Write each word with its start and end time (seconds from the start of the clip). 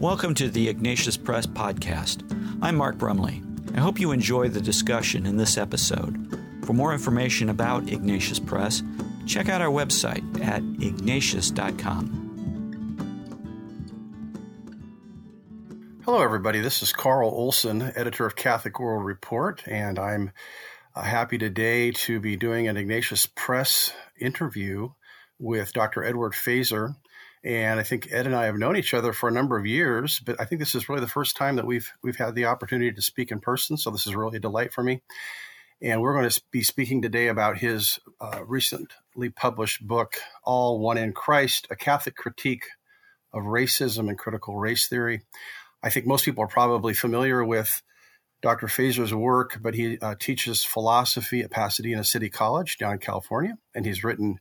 Welcome 0.00 0.34
to 0.34 0.48
the 0.48 0.68
Ignatius 0.68 1.16
Press 1.16 1.44
Podcast. 1.44 2.22
I'm 2.62 2.76
Mark 2.76 2.98
Brumley. 2.98 3.42
I 3.74 3.80
hope 3.80 3.98
you 3.98 4.12
enjoy 4.12 4.48
the 4.48 4.60
discussion 4.60 5.26
in 5.26 5.36
this 5.36 5.58
episode. 5.58 6.38
For 6.64 6.72
more 6.72 6.92
information 6.92 7.48
about 7.48 7.88
Ignatius 7.88 8.38
Press, 8.38 8.84
check 9.26 9.48
out 9.48 9.60
our 9.60 9.72
website 9.72 10.40
at 10.40 10.62
ignatius.com. 10.80 12.26
Hello, 16.04 16.22
everybody. 16.22 16.60
This 16.60 16.80
is 16.80 16.92
Carl 16.92 17.30
Olson, 17.30 17.82
editor 17.96 18.24
of 18.24 18.36
Catholic 18.36 18.78
World 18.78 19.04
Report, 19.04 19.64
and 19.66 19.98
I'm 19.98 20.30
uh, 20.94 21.02
happy 21.02 21.38
today 21.38 21.90
to 21.90 22.20
be 22.20 22.36
doing 22.36 22.68
an 22.68 22.76
Ignatius 22.76 23.26
Press 23.26 23.92
interview 24.20 24.90
with 25.40 25.72
Dr. 25.72 26.04
Edward 26.04 26.34
Feser. 26.34 26.94
And 27.44 27.78
I 27.78 27.82
think 27.82 28.08
Ed 28.10 28.26
and 28.26 28.34
I 28.34 28.46
have 28.46 28.56
known 28.56 28.76
each 28.76 28.94
other 28.94 29.12
for 29.12 29.28
a 29.28 29.32
number 29.32 29.58
of 29.58 29.66
years, 29.66 30.20
but 30.20 30.40
I 30.40 30.44
think 30.44 30.60
this 30.60 30.74
is 30.74 30.88
really 30.88 31.00
the 31.00 31.06
first 31.06 31.36
time 31.36 31.56
that 31.56 31.66
we've 31.66 31.90
we've 32.02 32.16
had 32.16 32.34
the 32.34 32.46
opportunity 32.46 32.92
to 32.92 33.02
speak 33.02 33.30
in 33.30 33.40
person. 33.40 33.76
So 33.76 33.90
this 33.90 34.06
is 34.06 34.16
really 34.16 34.38
a 34.38 34.40
delight 34.40 34.72
for 34.72 34.82
me. 34.82 35.02
And 35.80 36.02
we're 36.02 36.14
going 36.14 36.28
to 36.28 36.42
be 36.50 36.62
speaking 36.64 37.02
today 37.02 37.28
about 37.28 37.58
his 37.58 38.00
uh, 38.20 38.40
recently 38.44 39.30
published 39.30 39.86
book, 39.86 40.16
All 40.42 40.80
One 40.80 40.98
in 40.98 41.12
Christ: 41.12 41.68
A 41.70 41.76
Catholic 41.76 42.16
Critique 42.16 42.64
of 43.32 43.44
Racism 43.44 44.08
and 44.08 44.18
Critical 44.18 44.56
Race 44.56 44.88
Theory. 44.88 45.22
I 45.82 45.90
think 45.90 46.06
most 46.06 46.24
people 46.24 46.42
are 46.42 46.48
probably 46.48 46.94
familiar 46.94 47.44
with 47.44 47.82
Dr. 48.42 48.66
Feser's 48.66 49.14
work, 49.14 49.58
but 49.60 49.74
he 49.74 49.98
uh, 50.00 50.14
teaches 50.18 50.64
philosophy 50.64 51.40
at 51.40 51.50
Pasadena 51.50 52.02
City 52.04 52.28
College 52.28 52.78
down 52.78 52.94
in 52.94 52.98
California, 52.98 53.58
and 53.74 53.84
he's 53.84 54.02
written 54.02 54.38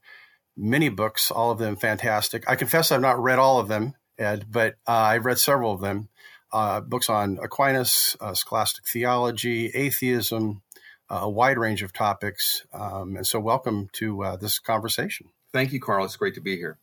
many 0.57 0.89
books, 0.89 1.29
all 1.29 1.51
of 1.51 1.59
them 1.59 1.75
fantastic. 1.75 2.43
I 2.49 2.55
confess 2.55 2.91
I've 2.91 3.01
not 3.01 3.21
read 3.21 3.39
all 3.39 3.59
of 3.59 3.67
them, 3.67 3.93
Ed, 4.17 4.47
but 4.49 4.75
uh, 4.87 4.91
I've 4.91 5.25
read 5.25 5.37
several 5.37 5.71
of 5.71 5.81
them. 5.81 6.09
Uh, 6.51 6.81
books 6.81 7.09
on 7.09 7.37
Aquinas, 7.41 8.15
uh, 8.19 8.33
scholastic 8.33 8.87
theology, 8.87 9.67
atheism, 9.67 10.61
uh, 11.09 11.19
a 11.21 11.29
wide 11.29 11.57
range 11.57 11.83
of 11.83 11.93
topics. 11.93 12.65
Um, 12.73 13.17
and 13.17 13.27
so, 13.27 13.39
welcome 13.39 13.89
to 13.93 14.23
uh, 14.23 14.35
this 14.37 14.57
conversation. 14.57 15.27
Thank 15.53 15.71
you, 15.73 15.79
Carl. 15.79 16.05
It's 16.05 16.15
great 16.15 16.35
to 16.35 16.41
be 16.41 16.57
here. 16.57 16.77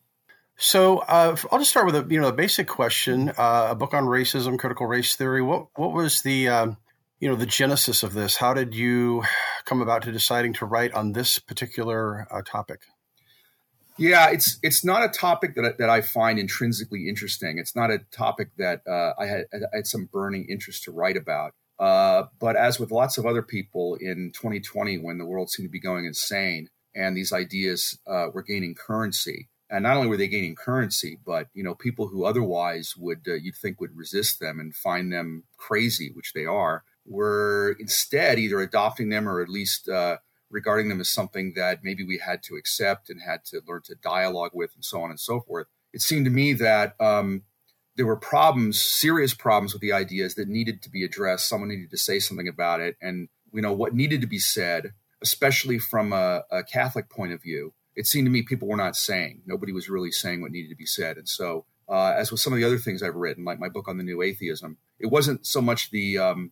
So 0.57 0.99
uh, 0.99 1.35
I'll 1.51 1.59
just 1.59 1.71
start 1.71 1.85
with 1.85 1.95
a 1.95 2.07
you 2.09 2.21
know 2.21 2.29
a 2.29 2.33
basic 2.33 2.67
question: 2.67 3.33
a 3.37 3.75
book 3.75 3.93
on 3.93 4.05
racism, 4.05 4.57
critical 4.57 4.87
race 4.87 5.15
theory. 5.15 5.41
What 5.41 5.67
what 5.75 5.91
was 5.91 6.21
the 6.21 6.47
um, 6.47 6.77
you 7.19 7.27
know 7.27 7.35
the 7.35 7.45
genesis 7.45 8.03
of 8.03 8.13
this? 8.13 8.37
How 8.37 8.53
did 8.53 8.73
you 8.73 9.23
come 9.65 9.81
about 9.81 10.03
to 10.03 10.11
deciding 10.11 10.53
to 10.53 10.65
write 10.65 10.93
on 10.93 11.11
this 11.11 11.39
particular 11.39 12.25
topic? 12.45 12.81
Yeah, 13.97 14.29
it's 14.29 14.59
it's 14.61 14.83
not 14.83 15.03
a 15.03 15.07
topic 15.07 15.55
that 15.55 15.77
that 15.77 15.89
I 15.89 16.01
find 16.01 16.37
intrinsically 16.37 17.07
interesting. 17.07 17.57
It's 17.57 17.75
not 17.75 17.91
a 17.91 17.99
topic 18.11 18.49
that 18.57 18.81
uh, 18.87 19.13
I, 19.17 19.25
had, 19.25 19.45
I 19.53 19.77
had 19.77 19.87
some 19.87 20.09
burning 20.11 20.47
interest 20.49 20.83
to 20.83 20.91
write 20.91 21.17
about. 21.17 21.53
Uh, 21.79 22.23
but 22.39 22.55
as 22.55 22.79
with 22.79 22.91
lots 22.91 23.17
of 23.17 23.25
other 23.25 23.41
people 23.41 23.95
in 23.95 24.31
2020, 24.33 24.97
when 24.97 25.17
the 25.17 25.25
world 25.25 25.49
seemed 25.49 25.67
to 25.67 25.71
be 25.71 25.79
going 25.79 26.05
insane 26.05 26.69
and 26.95 27.15
these 27.15 27.33
ideas 27.33 27.99
uh, 28.07 28.27
were 28.33 28.41
gaining 28.41 28.73
currency, 28.73 29.49
and 29.69 29.83
not 29.83 29.97
only 29.97 30.07
were 30.07 30.17
they 30.17 30.27
gaining 30.27 30.55
currency, 30.55 31.17
but 31.25 31.47
you 31.53 31.63
know 31.63 31.75
people 31.75 32.07
who 32.07 32.25
otherwise 32.25 32.95
would 32.97 33.25
uh, 33.27 33.33
you'd 33.33 33.55
think 33.55 33.79
would 33.79 33.95
resist 33.95 34.39
them 34.39 34.59
and 34.59 34.75
find 34.75 35.11
them 35.11 35.43
crazy, 35.57 36.11
which 36.13 36.33
they 36.33 36.45
are, 36.45 36.83
were 37.05 37.75
instead 37.79 38.39
either 38.39 38.59
adopting 38.59 39.09
them 39.09 39.27
or 39.27 39.41
at 39.41 39.49
least 39.49 39.87
uh, 39.87 40.17
regarding 40.49 40.89
them 40.89 41.01
as 41.01 41.09
something 41.09 41.53
that 41.55 41.79
maybe 41.83 42.03
we 42.03 42.17
had 42.17 42.43
to 42.43 42.55
accept 42.55 43.09
and 43.09 43.21
had 43.21 43.43
to 43.45 43.61
learn 43.67 43.81
to 43.83 43.95
dialogue 43.95 44.51
with 44.53 44.71
and 44.75 44.85
so 44.85 45.01
on 45.01 45.09
and 45.09 45.19
so 45.19 45.41
forth. 45.41 45.67
It 45.93 46.01
seemed 46.01 46.25
to 46.25 46.31
me 46.31 46.53
that 46.53 46.95
um, 46.99 47.43
there 47.95 48.05
were 48.05 48.17
problems, 48.17 48.81
serious 48.81 49.33
problems 49.33 49.73
with 49.73 49.81
the 49.81 49.93
ideas 49.93 50.35
that 50.35 50.47
needed 50.47 50.81
to 50.83 50.89
be 50.89 51.03
addressed. 51.03 51.47
Someone 51.47 51.69
needed 51.69 51.91
to 51.91 51.97
say 51.97 52.19
something 52.19 52.47
about 52.47 52.81
it. 52.81 52.95
And, 53.01 53.29
you 53.53 53.61
know, 53.61 53.73
what 53.73 53.93
needed 53.93 54.21
to 54.21 54.27
be 54.27 54.39
said, 54.39 54.93
especially 55.21 55.79
from 55.79 56.13
a, 56.13 56.43
a 56.51 56.63
Catholic 56.63 57.09
point 57.09 57.33
of 57.33 57.41
view, 57.41 57.73
it 57.95 58.07
seemed 58.07 58.25
to 58.25 58.31
me 58.31 58.41
people 58.43 58.67
were 58.67 58.75
not 58.75 58.97
saying. 58.97 59.41
Nobody 59.45 59.71
was 59.71 59.89
really 59.89 60.11
saying 60.11 60.41
what 60.41 60.51
needed 60.51 60.69
to 60.69 60.75
be 60.75 60.85
said. 60.85 61.17
And 61.17 61.29
so, 61.29 61.65
uh, 61.87 62.13
as 62.17 62.31
with 62.31 62.41
some 62.41 62.51
of 62.51 62.57
the 62.57 62.65
other 62.65 62.77
things 62.77 63.01
I've 63.01 63.15
written, 63.15 63.45
like 63.45 63.59
my 63.59 63.69
book 63.69 63.87
on 63.87 63.97
the 63.97 64.03
new 64.03 64.21
atheism, 64.21 64.77
it 64.99 65.07
wasn't 65.07 65.45
so 65.45 65.61
much 65.61 65.91
the 65.91 66.17
um, 66.17 66.51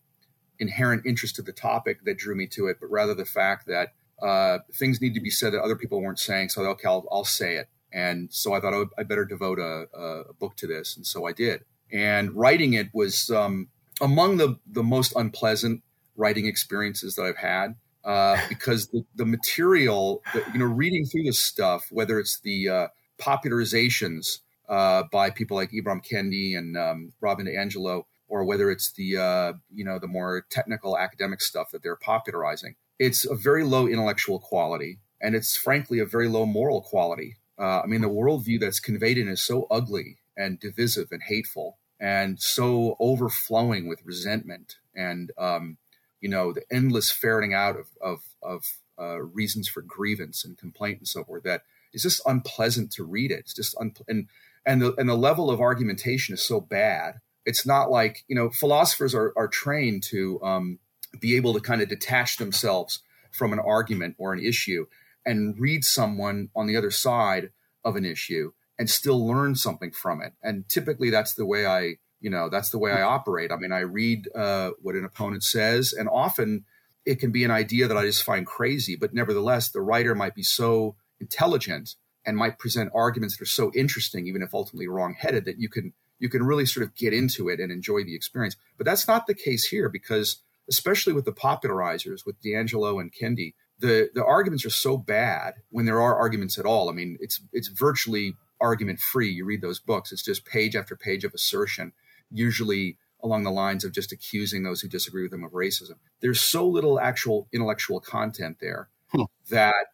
inherent 0.63 1.05
interest 1.05 1.35
to 1.35 1.41
the 1.41 1.51
topic 1.51 2.03
that 2.05 2.17
drew 2.17 2.35
me 2.35 2.47
to 2.47 2.67
it, 2.67 2.77
but 2.79 2.89
rather 2.89 3.13
the 3.13 3.25
fact 3.25 3.67
that 3.67 3.93
uh, 4.21 4.59
things 4.73 5.01
need 5.01 5.13
to 5.13 5.21
be 5.21 5.29
said 5.29 5.51
that 5.53 5.61
other 5.61 5.75
people 5.75 6.01
weren't 6.01 6.19
saying. 6.19 6.49
So 6.49 6.63
okay, 6.63 6.87
I'll, 6.87 7.05
I'll 7.11 7.25
say 7.25 7.57
it. 7.57 7.67
And 7.91 8.31
so 8.31 8.53
I 8.53 8.59
thought 8.59 8.73
oh, 8.73 8.89
I 8.97 9.03
better 9.03 9.25
devote 9.25 9.59
a, 9.59 9.85
a, 9.93 10.33
book 10.33 10.55
to 10.57 10.67
this, 10.67 10.95
and 10.95 11.05
so 11.05 11.27
I 11.27 11.33
did. 11.33 11.65
And 11.91 12.31
writing 12.31 12.73
it 12.73 12.89
was 12.93 13.29
um, 13.29 13.67
among 14.01 14.37
the 14.37 14.57
the 14.65 14.83
most 14.83 15.13
unpleasant 15.15 15.83
writing 16.15 16.47
experiences 16.47 17.15
that 17.15 17.23
I've 17.23 17.37
had 17.37 17.75
uh, 18.03 18.37
because 18.49 18.87
the, 18.87 19.05
the 19.15 19.25
material, 19.25 20.23
the, 20.33 20.43
you 20.53 20.59
know, 20.59 20.65
reading 20.65 21.05
through 21.05 21.23
this 21.23 21.39
stuff, 21.39 21.85
whether 21.91 22.19
it's 22.19 22.39
the 22.41 22.69
uh, 22.69 22.87
popularizations 23.19 24.39
uh, 24.69 25.03
by 25.11 25.29
people 25.29 25.57
like 25.57 25.71
Ibram 25.71 26.01
Kendi 26.03 26.57
and 26.57 26.77
um, 26.77 27.13
Robin 27.21 27.45
DiAngelo, 27.45 28.03
or 28.33 28.43
whether 28.43 28.71
it's 28.71 28.91
the 28.93 29.15
uh, 29.15 29.53
you 29.71 29.85
know 29.85 29.99
the 29.99 30.07
more 30.07 30.43
technical 30.49 30.97
academic 30.97 31.39
stuff 31.39 31.69
that 31.69 31.83
they're 31.83 31.95
popularizing. 31.95 32.73
It's 32.97 33.25
a 33.25 33.35
very 33.35 33.63
low 33.63 33.87
intellectual 33.87 34.39
quality, 34.39 34.97
and 35.21 35.35
it's 35.35 35.55
frankly 35.55 35.99
a 35.99 36.05
very 36.05 36.27
low 36.27 36.47
moral 36.47 36.81
quality. 36.81 37.35
Uh, 37.59 37.81
I 37.81 37.85
mean, 37.85 38.01
the 38.01 38.09
worldview 38.09 38.59
that's 38.59 38.79
conveyed 38.79 39.19
in 39.19 39.27
is 39.27 39.43
so 39.43 39.67
ugly 39.69 40.17
and 40.35 40.59
divisive 40.59 41.09
and 41.11 41.21
hateful, 41.21 41.77
and 41.99 42.41
so 42.41 42.95
overflowing 42.99 43.87
with 43.87 44.03
resentment 44.03 44.77
and 44.95 45.31
um, 45.37 45.77
you 46.19 46.27
know 46.27 46.53
the 46.53 46.63
endless 46.71 47.11
ferreting 47.11 47.53
out 47.53 47.77
of 47.77 47.85
of, 48.01 48.21
of 48.41 48.63
uh, 48.99 49.21
reasons 49.21 49.69
for 49.69 49.83
grievance 49.83 50.43
and 50.43 50.57
complaint 50.57 50.97
and 50.97 51.07
so 51.07 51.23
forth 51.23 51.43
that 51.43 51.61
is 51.93 52.01
just 52.01 52.21
unpleasant 52.25 52.91
to 52.93 53.03
read 53.03 53.29
it. 53.29 53.41
It's 53.41 53.53
just 53.53 53.75
un- 53.79 53.93
and 54.07 54.27
and 54.65 54.81
the 54.81 54.95
and 54.95 55.07
the 55.07 55.15
level 55.29 55.51
of 55.51 55.61
argumentation 55.61 56.33
is 56.33 56.41
so 56.41 56.59
bad 56.59 57.19
it's 57.45 57.65
not 57.65 57.91
like 57.91 58.23
you 58.27 58.35
know 58.35 58.49
philosophers 58.49 59.13
are, 59.13 59.33
are 59.35 59.47
trained 59.47 60.03
to 60.03 60.41
um, 60.43 60.79
be 61.19 61.35
able 61.35 61.53
to 61.53 61.59
kind 61.59 61.81
of 61.81 61.89
detach 61.89 62.37
themselves 62.37 62.99
from 63.31 63.53
an 63.53 63.59
argument 63.59 64.15
or 64.17 64.33
an 64.33 64.43
issue 64.43 64.85
and 65.25 65.59
read 65.59 65.83
someone 65.83 66.49
on 66.55 66.67
the 66.67 66.75
other 66.75 66.91
side 66.91 67.49
of 67.83 67.95
an 67.95 68.05
issue 68.05 68.51
and 68.77 68.89
still 68.89 69.25
learn 69.25 69.55
something 69.55 69.91
from 69.91 70.21
it. 70.21 70.33
And 70.41 70.67
typically 70.67 71.09
that's 71.09 71.33
the 71.33 71.45
way 71.45 71.65
i 71.65 71.95
you 72.21 72.29
know 72.29 72.49
that's 72.49 72.69
the 72.69 72.79
way 72.79 72.91
i 72.91 73.01
operate. 73.01 73.51
I 73.51 73.57
mean 73.57 73.71
i 73.71 73.79
read 73.79 74.27
uh, 74.33 74.71
what 74.81 74.95
an 74.95 75.05
opponent 75.05 75.43
says 75.43 75.93
and 75.93 76.09
often 76.09 76.65
it 77.05 77.19
can 77.19 77.31
be 77.31 77.43
an 77.43 77.51
idea 77.51 77.87
that 77.87 77.97
i 77.97 78.05
just 78.05 78.23
find 78.23 78.45
crazy 78.45 78.95
but 78.95 79.13
nevertheless 79.13 79.69
the 79.69 79.81
writer 79.81 80.15
might 80.15 80.35
be 80.35 80.43
so 80.43 80.95
intelligent 81.19 81.95
and 82.25 82.37
might 82.37 82.57
present 82.57 82.89
arguments 82.95 83.35
that 83.35 83.43
are 83.43 83.45
so 83.45 83.71
interesting 83.75 84.25
even 84.25 84.41
if 84.41 84.53
ultimately 84.53 84.87
wrong-headed 84.87 85.43
that 85.43 85.59
you 85.59 85.67
can 85.67 85.93
you 86.23 86.29
can 86.29 86.41
really 86.41 86.65
sort 86.65 86.85
of 86.85 86.95
get 86.95 87.13
into 87.13 87.49
it 87.49 87.59
and 87.59 87.69
enjoy 87.69 88.01
the 88.05 88.15
experience. 88.15 88.55
But 88.77 88.85
that's 88.85 89.09
not 89.09 89.27
the 89.27 89.33
case 89.33 89.65
here 89.65 89.89
because, 89.89 90.37
especially 90.69 91.11
with 91.11 91.25
the 91.25 91.33
popularizers, 91.33 92.25
with 92.25 92.41
DiAngelo 92.41 93.01
and 93.01 93.11
Kendi, 93.13 93.55
the, 93.77 94.09
the 94.13 94.23
arguments 94.23 94.65
are 94.65 94.69
so 94.69 94.95
bad 94.95 95.55
when 95.69 95.85
there 95.85 96.01
are 96.01 96.15
arguments 96.15 96.57
at 96.57 96.65
all. 96.65 96.89
I 96.89 96.93
mean, 96.93 97.17
it's 97.19 97.41
it's 97.51 97.67
virtually 97.67 98.37
argument 98.61 99.01
free. 99.01 99.31
You 99.31 99.43
read 99.43 99.59
those 99.59 99.81
books, 99.81 100.13
it's 100.13 100.23
just 100.23 100.45
page 100.45 100.77
after 100.77 100.95
page 100.95 101.25
of 101.25 101.33
assertion, 101.33 101.91
usually 102.31 102.97
along 103.21 103.43
the 103.43 103.51
lines 103.51 103.83
of 103.83 103.91
just 103.91 104.13
accusing 104.13 104.63
those 104.63 104.79
who 104.79 104.87
disagree 104.87 105.23
with 105.23 105.31
them 105.31 105.43
of 105.43 105.51
racism. 105.51 105.95
There's 106.21 106.39
so 106.39 106.65
little 106.65 107.01
actual 107.01 107.49
intellectual 107.51 107.99
content 107.99 108.59
there 108.61 108.87
hmm. 109.11 109.23
that 109.49 109.87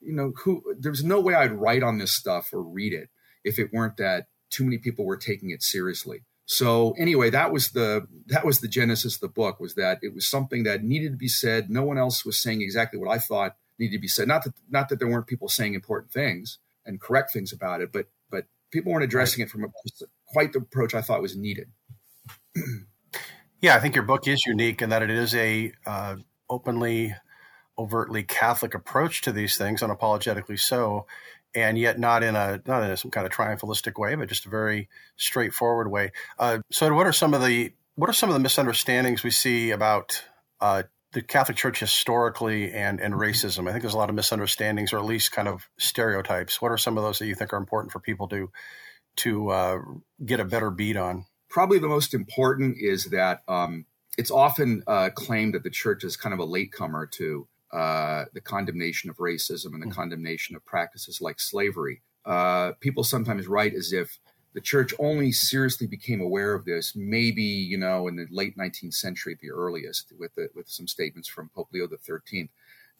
you 0.00 0.14
know 0.14 0.32
who 0.44 0.62
there's 0.78 1.04
no 1.04 1.20
way 1.20 1.34
I'd 1.34 1.52
write 1.52 1.82
on 1.82 1.98
this 1.98 2.12
stuff 2.12 2.54
or 2.54 2.62
read 2.62 2.94
it 2.94 3.10
if 3.44 3.58
it 3.58 3.70
weren't 3.70 3.98
that 3.98 4.28
too 4.54 4.64
many 4.64 4.78
people 4.78 5.04
were 5.04 5.16
taking 5.16 5.50
it 5.50 5.62
seriously. 5.62 6.22
So 6.46 6.94
anyway, 6.98 7.30
that 7.30 7.52
was 7.52 7.70
the 7.70 8.06
that 8.26 8.44
was 8.44 8.60
the 8.60 8.68
genesis 8.68 9.16
of 9.16 9.20
the 9.20 9.28
book 9.28 9.58
was 9.58 9.74
that 9.74 9.98
it 10.02 10.14
was 10.14 10.28
something 10.28 10.62
that 10.64 10.84
needed 10.84 11.12
to 11.12 11.16
be 11.16 11.28
said. 11.28 11.70
No 11.70 11.82
one 11.82 11.98
else 11.98 12.24
was 12.24 12.40
saying 12.40 12.62
exactly 12.62 12.98
what 12.98 13.10
I 13.10 13.18
thought 13.18 13.56
needed 13.78 13.96
to 13.96 14.00
be 14.00 14.08
said. 14.08 14.28
Not 14.28 14.44
that 14.44 14.54
not 14.70 14.88
that 14.88 14.98
there 14.98 15.08
weren't 15.08 15.26
people 15.26 15.48
saying 15.48 15.74
important 15.74 16.12
things 16.12 16.58
and 16.84 17.00
correct 17.00 17.32
things 17.32 17.52
about 17.52 17.80
it, 17.80 17.92
but 17.92 18.06
but 18.30 18.44
people 18.70 18.92
weren't 18.92 19.04
addressing 19.04 19.42
it 19.42 19.50
from 19.50 19.64
a, 19.64 19.68
quite 20.28 20.52
the 20.52 20.58
approach 20.58 20.94
I 20.94 21.00
thought 21.00 21.22
was 21.22 21.36
needed. 21.36 21.68
yeah, 23.60 23.74
I 23.74 23.80
think 23.80 23.94
your 23.94 24.04
book 24.04 24.28
is 24.28 24.44
unique 24.46 24.82
in 24.82 24.90
that 24.90 25.02
it 25.02 25.10
is 25.10 25.34
a 25.34 25.72
uh, 25.86 26.16
openly, 26.50 27.14
overtly 27.78 28.22
Catholic 28.22 28.74
approach 28.74 29.22
to 29.22 29.32
these 29.32 29.56
things, 29.56 29.80
unapologetically 29.80 30.60
so 30.60 31.06
and 31.54 31.78
yet 31.78 31.98
not 31.98 32.22
in 32.22 32.36
a 32.36 32.60
not 32.66 32.82
in 32.82 32.90
a, 32.90 32.96
some 32.96 33.10
kind 33.10 33.26
of 33.26 33.32
triumphalistic 33.32 33.98
way, 33.98 34.14
but 34.14 34.28
just 34.28 34.46
a 34.46 34.48
very 34.48 34.88
straightforward 35.16 35.90
way. 35.90 36.12
Uh, 36.38 36.58
so, 36.70 36.92
what 36.94 37.06
are 37.06 37.12
some 37.12 37.34
of 37.34 37.44
the 37.44 37.72
what 37.96 38.10
are 38.10 38.14
some 38.14 38.28
of 38.28 38.34
the 38.34 38.40
misunderstandings 38.40 39.22
we 39.22 39.30
see 39.30 39.70
about 39.70 40.24
uh, 40.60 40.82
the 41.12 41.22
Catholic 41.22 41.56
Church 41.56 41.80
historically 41.80 42.72
and 42.72 43.00
and 43.00 43.14
racism? 43.14 43.68
I 43.68 43.72
think 43.72 43.82
there's 43.82 43.94
a 43.94 43.98
lot 43.98 44.10
of 44.10 44.16
misunderstandings, 44.16 44.92
or 44.92 44.98
at 44.98 45.04
least 45.04 45.32
kind 45.32 45.48
of 45.48 45.68
stereotypes. 45.78 46.60
What 46.60 46.72
are 46.72 46.78
some 46.78 46.98
of 46.98 47.04
those 47.04 47.18
that 47.18 47.26
you 47.26 47.34
think 47.34 47.52
are 47.52 47.58
important 47.58 47.92
for 47.92 48.00
people 48.00 48.28
to 48.28 48.50
to 49.16 49.50
uh, 49.50 49.78
get 50.24 50.40
a 50.40 50.44
better 50.44 50.70
beat 50.70 50.96
on? 50.96 51.26
probably 51.54 51.78
the 51.78 51.86
most 51.86 52.14
important 52.14 52.76
is 52.80 53.04
that 53.10 53.42
um, 53.46 53.86
it's 54.18 54.32
often 54.32 54.82
uh, 54.88 55.08
claimed 55.14 55.54
that 55.54 55.62
the 55.62 55.70
church 55.70 56.02
is 56.02 56.16
kind 56.16 56.32
of 56.32 56.40
a 56.40 56.44
latecomer 56.44 57.06
to 57.06 57.46
uh, 57.74 58.26
the 58.32 58.40
condemnation 58.40 59.10
of 59.10 59.16
racism 59.16 59.72
and 59.72 59.82
the 59.82 59.86
mm-hmm. 59.86 59.90
condemnation 59.90 60.54
of 60.54 60.64
practices 60.64 61.20
like 61.20 61.40
slavery. 61.40 62.02
Uh, 62.24 62.72
people 62.80 63.02
sometimes 63.02 63.48
write 63.48 63.74
as 63.74 63.92
if 63.92 64.18
the 64.54 64.60
church 64.60 64.94
only 65.00 65.32
seriously 65.32 65.86
became 65.86 66.20
aware 66.20 66.54
of 66.54 66.64
this 66.64 66.94
maybe 66.94 67.42
you 67.42 67.76
know 67.76 68.06
in 68.06 68.14
the 68.14 68.26
late 68.30 68.56
19th 68.56 68.94
century 68.94 69.32
at 69.32 69.40
the 69.40 69.50
earliest 69.50 70.12
with 70.18 70.32
the, 70.36 70.48
with 70.54 70.68
some 70.68 70.86
statements 70.86 71.28
from 71.28 71.50
Pope 71.54 71.68
Leo 71.72 71.88
XIII, 71.88 72.48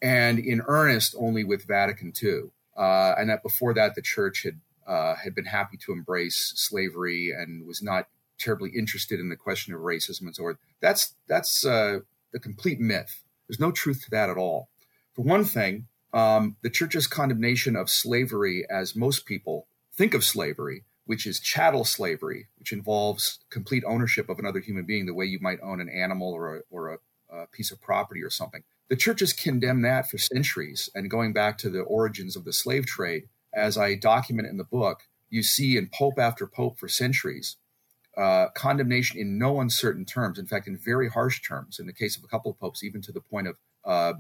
and 0.03 0.39
in 0.41 0.61
earnest 0.67 1.15
only 1.19 1.45
with 1.45 1.67
Vatican 1.69 2.13
II, 2.21 2.51
uh, 2.77 3.15
and 3.17 3.31
that 3.31 3.45
before 3.45 3.73
that 3.75 3.95
the 3.95 4.03
church 4.03 4.43
had 4.43 4.61
uh, 4.87 5.15
had 5.15 5.35
been 5.35 5.47
happy 5.47 5.77
to 5.79 5.93
embrace 5.93 6.53
slavery 6.57 7.31
and 7.31 7.67
was 7.67 7.81
not 7.81 8.09
terribly 8.39 8.71
interested 8.77 9.21
in 9.21 9.29
the 9.29 9.37
question 9.37 9.73
of 9.73 9.81
racism 9.81 10.23
and 10.23 10.35
so 10.35 10.43
forth. 10.43 10.59
That's 10.81 11.15
that's 11.29 11.65
uh, 11.65 12.01
a 12.35 12.39
complete 12.39 12.81
myth. 12.81 13.24
There's 13.55 13.69
no 13.69 13.71
truth 13.71 14.03
to 14.05 14.11
that 14.11 14.31
at 14.31 14.37
all. 14.37 14.69
For 15.15 15.23
one 15.23 15.45
thing, 15.45 15.87
um, 16.13 16.57
the 16.63 16.71
church's 16.71 17.07
condemnation 17.07 17.77
of 17.77 17.89
slavery, 17.89 18.67
as 18.69 18.97
most 18.97 19.27
people 19.27 19.69
think 19.93 20.13
of 20.13 20.25
slavery, 20.25 20.83
which 21.05 21.25
is 21.25 21.39
chattel 21.39 21.85
slavery, 21.85 22.49
which 22.59 22.73
involves 22.73 23.39
complete 23.51 23.85
ownership 23.87 24.29
of 24.29 24.41
another 24.41 24.59
human 24.59 24.87
being, 24.87 25.07
the 25.07 25.15
way 25.15 25.25
you 25.25 25.39
might 25.41 25.61
own 25.63 25.81
an 25.81 25.89
animal 25.89 26.33
or 26.33 26.57
a, 26.57 26.61
or 26.69 26.95
a, 26.95 26.99
a 27.33 27.47
piece 27.47 27.71
of 27.71 27.81
property 27.81 28.25
or 28.25 28.31
something. 28.31 28.65
The 28.89 28.97
church 28.97 29.21
has 29.21 29.33
condemned 29.33 29.85
that 29.85 30.11
for 30.11 30.19
centuries. 30.19 30.91
And 30.93 31.09
going 31.09 31.33
back 31.33 31.57
to 31.59 31.71
the 31.71 31.83
origins 31.83 32.35
of 32.35 32.45
the 32.45 32.53
slave 32.53 32.87
trade, 32.87 33.29
as 33.55 33.79
I 33.79 33.95
document 33.95 34.49
in 34.49 34.57
the 34.57 34.65
book, 34.65 35.03
you 35.31 35.45
see 35.45 35.77
in 35.77 35.91
pope 35.95 36.19
after 36.19 36.49
pope 36.49 36.77
for 36.77 36.89
centuries 36.89 37.57
uh, 38.17 38.49
condemnation 38.55 39.19
in 39.19 39.39
no 39.39 39.61
uncertain 39.61 40.05
terms, 40.05 40.39
in 40.39 40.47
fact, 40.47 40.69
in 40.69 40.77
very 40.77 41.09
harsh 41.09 41.43
terms, 41.43 41.79
in 41.79 41.87
the 41.87 41.93
case 41.93 42.17
of 42.17 42.25
a 42.25 42.29
couple 42.29 42.51
of 42.51 42.59
popes, 42.59 42.85
even 42.85 43.03
to 43.03 43.13
the 43.13 43.21
point 43.21 43.49
of, 43.49 43.57
uh, 43.85 44.15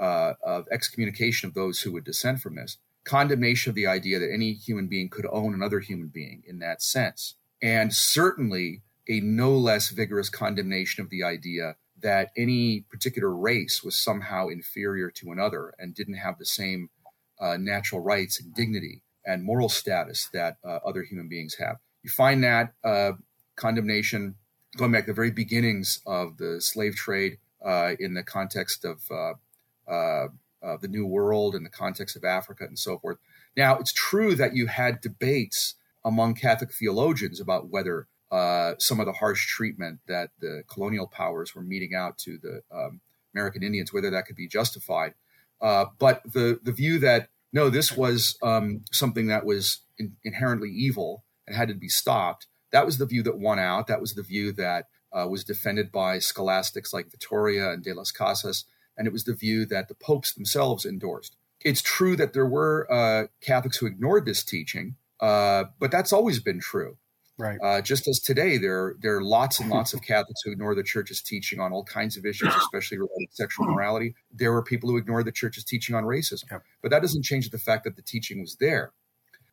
uh, 0.00 0.34
of 0.42 0.66
excommunication 0.70 1.48
of 1.48 1.54
those 1.54 1.80
who 1.80 1.92
would 1.92 2.04
dissent 2.04 2.40
from 2.40 2.56
this, 2.56 2.78
condemnation 3.04 3.70
of 3.70 3.76
the 3.76 3.86
idea 3.86 4.18
that 4.18 4.32
any 4.32 4.52
human 4.52 4.88
being 4.88 5.08
could 5.08 5.26
own 5.30 5.54
another 5.54 5.80
human 5.80 6.08
being 6.08 6.42
in 6.46 6.58
that 6.58 6.82
sense. 6.82 7.34
And 7.60 7.94
certainly 7.94 8.82
a 9.08 9.20
no 9.20 9.52
less 9.56 9.90
vigorous 9.90 10.28
condemnation 10.28 11.02
of 11.02 11.10
the 11.10 11.22
idea 11.22 11.76
that 12.00 12.30
any 12.36 12.84
particular 12.90 13.34
race 13.34 13.82
was 13.82 13.96
somehow 13.96 14.48
inferior 14.48 15.10
to 15.10 15.30
another 15.30 15.72
and 15.78 15.94
didn't 15.94 16.14
have 16.14 16.38
the 16.38 16.46
same 16.46 16.90
uh, 17.40 17.56
natural 17.56 18.00
rights 18.00 18.40
and 18.40 18.54
dignity 18.54 19.02
and 19.24 19.44
moral 19.44 19.68
status 19.68 20.28
that 20.32 20.56
uh, 20.64 20.78
other 20.84 21.02
human 21.02 21.28
beings 21.28 21.56
have. 21.60 21.76
You 22.02 22.10
find 22.10 22.42
that 22.44 22.72
uh, 22.84 23.12
condemnation 23.56 24.34
going 24.76 24.92
back 24.92 25.04
to 25.04 25.12
the 25.12 25.14
very 25.14 25.30
beginnings 25.30 26.00
of 26.06 26.38
the 26.38 26.60
slave 26.60 26.96
trade 26.96 27.38
uh, 27.64 27.92
in 27.98 28.14
the 28.14 28.22
context 28.22 28.84
of 28.84 29.02
uh, 29.10 29.34
uh, 29.88 30.28
the 30.80 30.88
New 30.88 31.06
World, 31.06 31.54
in 31.54 31.62
the 31.62 31.70
context 31.70 32.16
of 32.16 32.24
Africa, 32.24 32.64
and 32.64 32.78
so 32.78 32.98
forth. 32.98 33.18
Now, 33.56 33.76
it's 33.78 33.92
true 33.92 34.34
that 34.36 34.54
you 34.54 34.66
had 34.66 35.00
debates 35.00 35.74
among 36.04 36.34
Catholic 36.34 36.72
theologians 36.72 37.40
about 37.40 37.68
whether 37.68 38.06
uh, 38.30 38.74
some 38.78 38.98
of 38.98 39.06
the 39.06 39.12
harsh 39.12 39.46
treatment 39.46 40.00
that 40.08 40.30
the 40.40 40.62
colonial 40.68 41.06
powers 41.06 41.54
were 41.54 41.62
meting 41.62 41.94
out 41.94 42.16
to 42.18 42.38
the 42.38 42.62
um, 42.74 43.00
American 43.34 43.62
Indians, 43.62 43.92
whether 43.92 44.10
that 44.10 44.26
could 44.26 44.36
be 44.36 44.48
justified. 44.48 45.14
Uh, 45.60 45.86
but 45.98 46.22
the 46.24 46.58
the 46.62 46.72
view 46.72 46.98
that 46.98 47.28
no, 47.52 47.68
this 47.68 47.92
was 47.92 48.38
um, 48.42 48.84
something 48.90 49.26
that 49.26 49.44
was 49.44 49.80
in, 49.98 50.16
inherently 50.24 50.70
evil 50.70 51.22
and 51.46 51.56
had 51.56 51.68
to 51.68 51.74
be 51.74 51.88
stopped. 51.88 52.46
That 52.70 52.86
was 52.86 52.98
the 52.98 53.06
view 53.06 53.22
that 53.24 53.38
won 53.38 53.58
out. 53.58 53.86
That 53.86 54.00
was 54.00 54.14
the 54.14 54.22
view 54.22 54.52
that 54.52 54.86
uh, 55.12 55.26
was 55.28 55.44
defended 55.44 55.92
by 55.92 56.18
scholastics 56.18 56.92
like 56.92 57.10
Vitoria 57.10 57.70
and 57.70 57.82
De 57.82 57.92
las 57.92 58.10
Casas, 58.10 58.64
and 58.96 59.06
it 59.06 59.12
was 59.12 59.24
the 59.24 59.34
view 59.34 59.66
that 59.66 59.88
the 59.88 59.94
popes 59.94 60.32
themselves 60.32 60.84
endorsed. 60.84 61.36
It's 61.64 61.82
true 61.82 62.16
that 62.16 62.32
there 62.32 62.46
were 62.46 62.90
uh, 62.90 63.26
Catholics 63.40 63.76
who 63.76 63.86
ignored 63.86 64.26
this 64.26 64.42
teaching, 64.42 64.96
uh, 65.20 65.64
but 65.78 65.90
that's 65.90 66.12
always 66.12 66.40
been 66.40 66.60
true. 66.60 66.96
Right. 67.38 67.58
Uh, 67.62 67.80
just 67.80 68.06
as 68.08 68.20
today, 68.20 68.58
there 68.58 68.94
there 69.00 69.16
are 69.16 69.22
lots 69.22 69.58
and 69.58 69.70
lots 69.70 69.94
of 69.94 70.02
Catholics 70.06 70.42
who 70.44 70.52
ignore 70.52 70.74
the 70.74 70.82
church's 70.82 71.22
teaching 71.22 71.60
on 71.60 71.72
all 71.72 71.84
kinds 71.84 72.16
of 72.16 72.26
issues, 72.26 72.54
especially 72.54 72.98
related 72.98 73.30
to 73.30 73.36
sexual 73.36 73.66
morality. 73.66 74.14
There 74.30 74.52
were 74.52 74.62
people 74.62 74.90
who 74.90 74.96
ignore 74.96 75.22
the 75.22 75.32
church's 75.32 75.64
teaching 75.64 75.94
on 75.94 76.04
racism, 76.04 76.60
but 76.82 76.90
that 76.90 77.02
doesn't 77.02 77.24
change 77.24 77.50
the 77.50 77.58
fact 77.58 77.84
that 77.84 77.96
the 77.96 78.02
teaching 78.02 78.40
was 78.40 78.56
there. 78.60 78.92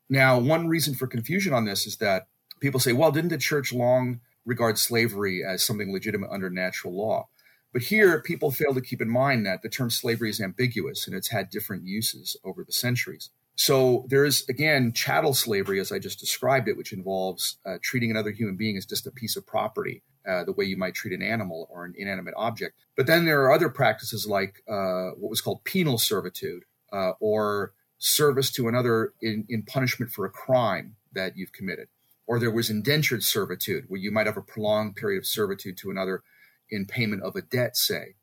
Now, 0.09 0.39
one 0.39 0.67
reason 0.67 0.95
for 0.95 1.07
confusion 1.07 1.53
on 1.53 1.65
this 1.65 1.85
is 1.85 1.97
that 1.97 2.27
people 2.59 2.79
say, 2.79 2.93
"Well, 2.93 3.11
didn't 3.11 3.29
the 3.29 3.37
church 3.37 3.71
long 3.71 4.21
regard 4.45 4.77
slavery 4.77 5.43
as 5.43 5.63
something 5.63 5.91
legitimate 5.91 6.31
under 6.31 6.49
natural 6.49 6.95
law?" 6.95 7.29
But 7.71 7.83
here, 7.83 8.19
people 8.21 8.51
fail 8.51 8.73
to 8.73 8.81
keep 8.81 9.01
in 9.01 9.09
mind 9.09 9.45
that 9.45 9.61
the 9.61 9.69
term 9.69 9.89
slavery 9.89 10.29
is 10.29 10.41
ambiguous 10.41 11.05
and 11.05 11.15
it's 11.15 11.29
had 11.29 11.49
different 11.49 11.83
uses 11.85 12.35
over 12.43 12.63
the 12.63 12.71
centuries. 12.71 13.29
So 13.55 14.05
there 14.07 14.25
is, 14.25 14.47
again, 14.47 14.93
chattel 14.93 15.33
slavery, 15.33 15.79
as 15.79 15.91
I 15.91 15.99
just 15.99 16.19
described 16.19 16.67
it, 16.69 16.77
which 16.77 16.93
involves 16.93 17.57
uh, 17.65 17.77
treating 17.81 18.09
another 18.09 18.31
human 18.31 18.55
being 18.55 18.77
as 18.77 18.85
just 18.85 19.05
a 19.05 19.11
piece 19.11 19.35
of 19.35 19.45
property, 19.45 20.01
uh, 20.25 20.45
the 20.45 20.53
way 20.53 20.63
you 20.63 20.77
might 20.77 20.95
treat 20.95 21.13
an 21.13 21.21
animal 21.21 21.67
or 21.69 21.83
an 21.83 21.93
inanimate 21.97 22.33
object. 22.37 22.77
But 22.95 23.05
then 23.05 23.25
there 23.25 23.41
are 23.43 23.51
other 23.51 23.69
practices 23.69 24.25
like 24.25 24.63
uh, 24.67 25.09
what 25.17 25.29
was 25.29 25.41
called 25.41 25.65
penal 25.65 25.97
servitude 25.97 26.63
uh, 26.93 27.11
or 27.19 27.73
service 27.99 28.49
to 28.51 28.67
another 28.67 29.13
in, 29.21 29.45
in 29.49 29.61
punishment 29.63 30.11
for 30.11 30.25
a 30.25 30.29
crime 30.29 30.95
that 31.13 31.37
you've 31.37 31.53
committed. 31.53 31.87
Or 32.25 32.39
there 32.39 32.51
was 32.51 32.69
indentured 32.69 33.23
servitude, 33.23 33.85
where 33.87 33.99
you 33.99 34.11
might 34.11 34.25
have 34.25 34.37
a 34.37 34.41
prolonged 34.41 34.95
period 34.95 35.19
of 35.19 35.25
servitude 35.25 35.77
to 35.77 35.91
another 35.91 36.23
in 36.69 36.85
payment 36.85 37.23
of 37.23 37.35
a 37.35 37.41
debt, 37.41 37.75
say. 37.75 38.15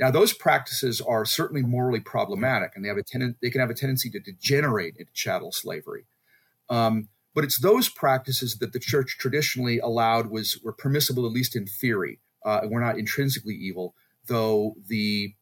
Now, 0.00 0.10
those 0.10 0.32
practices 0.32 1.00
are 1.00 1.24
certainly 1.24 1.62
morally 1.62 2.00
problematic, 2.00 2.72
and 2.74 2.84
they 2.84 2.88
have 2.88 2.96
a 2.96 3.02
ten- 3.02 3.36
they 3.40 3.50
can 3.50 3.60
have 3.60 3.70
a 3.70 3.74
tendency 3.74 4.10
to 4.10 4.18
degenerate 4.18 4.96
into 4.98 5.12
chattel 5.12 5.52
slavery. 5.52 6.06
Um, 6.68 7.08
but 7.34 7.44
it's 7.44 7.58
those 7.58 7.88
practices 7.88 8.56
that 8.58 8.72
the 8.72 8.80
church 8.80 9.16
traditionally 9.18 9.78
allowed 9.78 10.30
was 10.30 10.58
were 10.64 10.72
permissible, 10.72 11.26
at 11.26 11.32
least 11.32 11.54
in 11.54 11.66
theory, 11.66 12.20
uh, 12.44 12.60
and 12.62 12.70
were 12.70 12.80
not 12.80 12.98
intrinsically 12.98 13.54
evil. 13.54 13.94
Though 14.26 14.76
the 14.88 15.34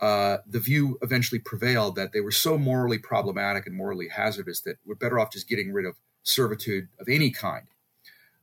uh, 0.00 0.38
the 0.46 0.60
view 0.60 0.98
eventually 1.02 1.38
prevailed 1.38 1.94
that 1.96 2.12
they 2.12 2.20
were 2.20 2.30
so 2.30 2.56
morally 2.56 2.98
problematic 2.98 3.66
and 3.66 3.76
morally 3.76 4.08
hazardous 4.08 4.60
that 4.62 4.76
we're 4.86 4.94
better 4.94 5.20
off 5.20 5.32
just 5.32 5.48
getting 5.48 5.72
rid 5.72 5.84
of 5.84 5.96
servitude 6.22 6.88
of 6.98 7.08
any 7.08 7.30
kind. 7.30 7.66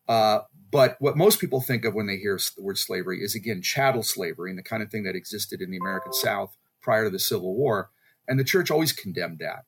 Uh, 0.07 0.41
but 0.69 0.97
what 0.99 1.17
most 1.17 1.39
people 1.39 1.61
think 1.61 1.83
of 1.83 1.95
when 1.95 2.07
they 2.07 2.17
hear 2.17 2.39
the 2.55 2.61
word 2.61 2.77
slavery 2.77 3.23
is, 3.23 3.35
again, 3.35 3.61
chattel 3.61 4.03
slavery 4.03 4.51
and 4.51 4.59
the 4.59 4.63
kind 4.63 4.83
of 4.83 4.91
thing 4.91 5.03
that 5.03 5.15
existed 5.15 5.61
in 5.61 5.71
the 5.71 5.77
American 5.77 6.13
South 6.13 6.55
prior 6.81 7.05
to 7.05 7.09
the 7.09 7.19
Civil 7.19 7.55
War. 7.55 7.89
And 8.27 8.39
the 8.39 8.43
church 8.43 8.69
always 8.69 8.91
condemned 8.91 9.39
that. 9.39 9.65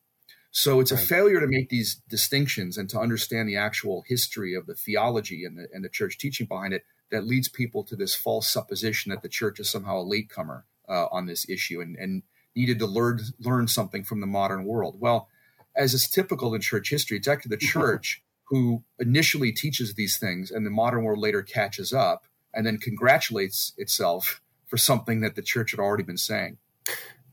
So 0.52 0.80
it's 0.80 0.92
a 0.92 0.98
failure 0.98 1.40
to 1.40 1.48
make 1.48 1.70
these 1.70 2.02
distinctions 2.10 2.78
and 2.78 2.90
to 2.90 3.00
understand 3.00 3.48
the 3.48 3.56
actual 3.56 4.04
history 4.08 4.56
of 4.56 4.66
the 4.66 4.74
theology 4.74 5.46
and 5.46 5.58
the, 5.58 5.68
and 5.74 5.84
the 5.84 5.90
church 5.90 6.18
teaching 6.18 6.48
behind 6.48 6.74
it 6.74 6.86
that 7.12 7.26
leads 7.26 7.48
people 7.48 7.84
to 7.84 7.96
this 7.96 8.16
false 8.16 8.48
supposition 8.48 9.12
that 9.12 9.22
the 9.22 9.30
church 9.30 9.60
is 9.60 9.70
somehow 9.70 10.00
a 10.00 10.04
latecomer 10.04 10.66
uh, 10.90 11.08
on 11.12 11.26
this 11.26 11.48
issue 11.50 11.82
and, 11.82 11.96
and 11.98 12.24
needed 12.56 12.80
to 12.80 12.86
learn, 12.86 13.20
learn 13.40 13.68
something 13.68 14.04
from 14.04 14.22
the 14.22 14.28
modern 14.28 14.66
world. 14.66 14.96
Well, 15.00 15.30
as 15.76 15.94
is 15.94 16.10
typical 16.10 16.54
in 16.54 16.62
church 16.62 16.90
history, 16.90 17.18
it's 17.18 17.28
actually 17.28 17.56
the 17.56 17.66
church 17.66 18.22
who 18.46 18.84
initially 18.98 19.52
teaches 19.52 19.94
these 19.94 20.18
things 20.18 20.50
and 20.50 20.66
the 20.66 20.72
modern 20.72 21.04
world 21.04 21.20
later 21.20 21.44
catches 21.44 21.94
up 21.94 22.26
and 22.54 22.66
then 22.66 22.78
congratulates 22.78 23.74
itself 23.78 24.42
for 24.66 24.78
something 24.78 25.22
that 25.22 25.36
the 25.36 25.42
church 25.42 25.72
had 25.72 25.80
already 25.80 26.04
been 26.04 26.18
saying. 26.18 26.58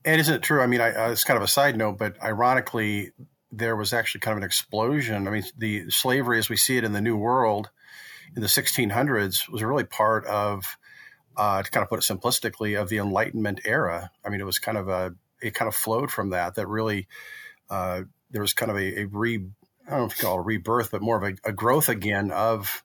And 0.04 0.20
isn't 0.20 0.34
it 0.34 0.42
true? 0.42 0.60
I 0.60 0.66
mean, 0.66 0.80
I, 0.80 0.92
uh, 0.92 1.10
it's 1.10 1.24
kind 1.24 1.36
of 1.36 1.42
a 1.42 1.48
side 1.48 1.76
note, 1.76 1.98
but 1.98 2.22
ironically, 2.22 3.12
there 3.50 3.76
was 3.76 3.92
actually 3.92 4.20
kind 4.20 4.32
of 4.32 4.38
an 4.38 4.44
explosion. 4.44 5.26
I 5.26 5.30
mean, 5.30 5.44
the 5.56 5.90
slavery 5.90 6.38
as 6.38 6.48
we 6.48 6.56
see 6.56 6.76
it 6.76 6.84
in 6.84 6.92
the 6.92 7.00
New 7.00 7.16
World 7.16 7.70
in 8.34 8.42
the 8.42 8.48
1600s 8.48 9.48
was 9.48 9.62
really 9.62 9.84
part 9.84 10.26
of, 10.26 10.76
uh, 11.36 11.62
to 11.62 11.70
kind 11.70 11.82
of 11.82 11.88
put 11.88 11.98
it 11.98 12.02
simplistically, 12.02 12.80
of 12.80 12.88
the 12.88 12.98
Enlightenment 12.98 13.60
era. 13.64 14.10
I 14.24 14.30
mean, 14.30 14.40
it 14.40 14.46
was 14.46 14.58
kind 14.58 14.78
of 14.78 14.88
a, 14.88 15.14
it 15.42 15.54
kind 15.54 15.68
of 15.68 15.74
flowed 15.74 16.10
from 16.10 16.30
that, 16.30 16.54
that 16.54 16.66
really, 16.66 17.08
uh, 17.70 18.02
there 18.30 18.42
was 18.42 18.54
kind 18.54 18.70
of 18.70 18.76
a, 18.76 19.00
a 19.00 19.04
re, 19.06 19.44
I 19.86 19.90
don't 19.90 19.98
know 20.00 20.06
if 20.06 20.18
you 20.18 20.22
call 20.24 20.38
it 20.38 20.40
a 20.40 20.42
rebirth, 20.42 20.90
but 20.90 21.02
more 21.02 21.16
of 21.16 21.22
a, 21.22 21.48
a 21.48 21.52
growth 21.52 21.88
again 21.88 22.30
of 22.30 22.82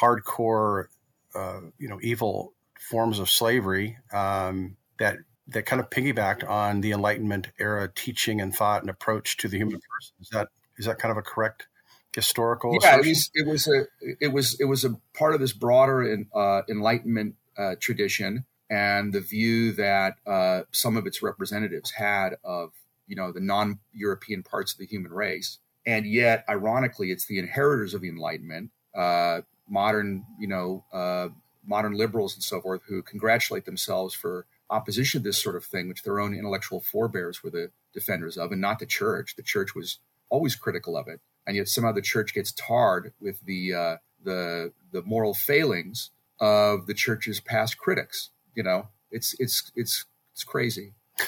hardcore, 0.00 0.86
uh, 1.34 1.60
you 1.78 1.88
know, 1.88 1.98
evil 2.02 2.54
forms 2.80 3.18
of 3.18 3.30
slavery 3.30 3.98
um, 4.12 4.76
that 4.98 5.18
that 5.48 5.66
kind 5.66 5.80
of 5.80 5.90
piggybacked 5.90 6.48
on 6.48 6.80
the 6.80 6.92
Enlightenment 6.92 7.48
era 7.58 7.90
teaching 7.94 8.40
and 8.40 8.54
thought 8.54 8.80
and 8.80 8.90
approach 8.90 9.36
to 9.36 9.48
the 9.48 9.58
human 9.58 9.74
person. 9.74 10.14
Is 10.20 10.28
that 10.30 10.48
is 10.78 10.86
that 10.86 10.98
kind 10.98 11.12
of 11.12 11.18
a 11.18 11.22
correct 11.22 11.66
historical? 12.14 12.78
Yeah, 12.80 12.96
it 12.96 13.06
was, 13.06 13.30
it 13.34 13.46
was 13.46 13.68
a 13.68 13.84
it 14.20 14.32
was 14.32 14.58
it 14.60 14.64
was 14.64 14.84
a 14.84 14.96
part 15.14 15.34
of 15.34 15.40
this 15.40 15.52
broader 15.52 16.02
in, 16.02 16.28
uh, 16.34 16.62
Enlightenment 16.68 17.34
uh, 17.56 17.74
tradition 17.80 18.44
and 18.70 19.12
the 19.12 19.20
view 19.20 19.72
that 19.72 20.14
uh, 20.26 20.62
some 20.70 20.96
of 20.96 21.06
its 21.06 21.22
representatives 21.22 21.92
had 21.92 22.36
of 22.44 22.72
you 23.06 23.16
know 23.16 23.32
the 23.32 23.40
non-European 23.40 24.42
parts 24.42 24.72
of 24.72 24.78
the 24.78 24.86
human 24.86 25.12
race 25.12 25.58
and 25.84 26.06
yet, 26.06 26.44
ironically, 26.48 27.10
it's 27.10 27.26
the 27.26 27.38
inheritors 27.38 27.94
of 27.94 28.02
the 28.02 28.08
Enlightenment, 28.08 28.70
uh, 28.94 29.40
modern, 29.68 30.24
you 30.38 30.46
know, 30.46 30.84
uh, 30.92 31.28
modern 31.66 31.94
liberals 31.94 32.34
and 32.34 32.42
so 32.42 32.60
forth 32.60 32.82
who 32.86 33.02
congratulate 33.02 33.64
themselves 33.64 34.14
for 34.14 34.46
opposition 34.70 35.20
to 35.20 35.28
this 35.28 35.42
sort 35.42 35.56
of 35.56 35.64
thing, 35.64 35.88
which 35.88 36.02
their 36.02 36.20
own 36.20 36.34
intellectual 36.34 36.80
forebears 36.80 37.42
were 37.42 37.50
the 37.50 37.70
defenders 37.92 38.36
of, 38.36 38.52
and 38.52 38.60
not 38.60 38.78
the 38.78 38.86
church. 38.86 39.34
The 39.36 39.42
church 39.42 39.74
was 39.74 39.98
always 40.28 40.54
critical 40.54 40.96
of 40.96 41.08
it, 41.08 41.20
and 41.46 41.56
yet 41.56 41.68
somehow 41.68 41.92
the 41.92 42.00
church 42.00 42.32
gets 42.32 42.52
tarred 42.52 43.12
with 43.20 43.40
the 43.44 43.74
uh, 43.74 43.96
the 44.22 44.72
the 44.92 45.02
moral 45.02 45.34
failings 45.34 46.10
of 46.42 46.86
the 46.86 46.94
church's 46.94 47.40
past 47.40 47.78
critics. 47.78 48.30
You 48.54 48.64
know, 48.64 48.88
it's 49.10 49.34
it's 49.38 49.70
it's 49.74 50.04
it's 50.32 50.44
crazy. 50.44 50.92
I 51.18 51.24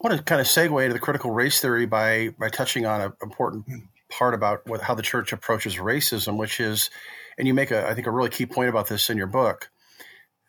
want 0.00 0.16
to 0.16 0.22
kind 0.22 0.40
of 0.40 0.46
segue 0.46 0.86
to 0.86 0.92
the 0.92 0.98
critical 0.98 1.32
race 1.32 1.60
theory 1.60 1.84
by 1.84 2.30
by 2.38 2.48
touching 2.48 2.86
on 2.86 3.02
an 3.02 3.12
important 3.22 3.66
hmm. 3.66 3.78
part 4.08 4.32
about 4.32 4.66
what, 4.66 4.80
how 4.80 4.94
the 4.94 5.02
church 5.02 5.32
approaches 5.32 5.76
racism, 5.76 6.38
which 6.38 6.60
is, 6.60 6.88
and 7.36 7.46
you 7.46 7.52
make 7.52 7.72
a 7.72 7.86
I 7.86 7.94
think 7.94 8.06
a 8.06 8.12
really 8.12 8.30
key 8.30 8.46
point 8.46 8.70
about 8.70 8.88
this 8.88 9.10
in 9.10 9.18
your 9.18 9.26
book, 9.26 9.68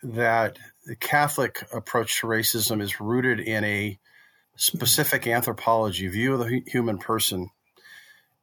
that 0.03 0.59
the 0.85 0.95
Catholic 0.95 1.67
approach 1.73 2.21
to 2.21 2.27
racism 2.27 2.81
is 2.81 3.01
rooted 3.01 3.39
in 3.39 3.63
a 3.63 4.00
specific 4.55 5.25
anthropology 5.25 6.07
view 6.07 6.33
of 6.33 6.39
the 6.39 6.61
human 6.67 7.00
person, 7.00 7.50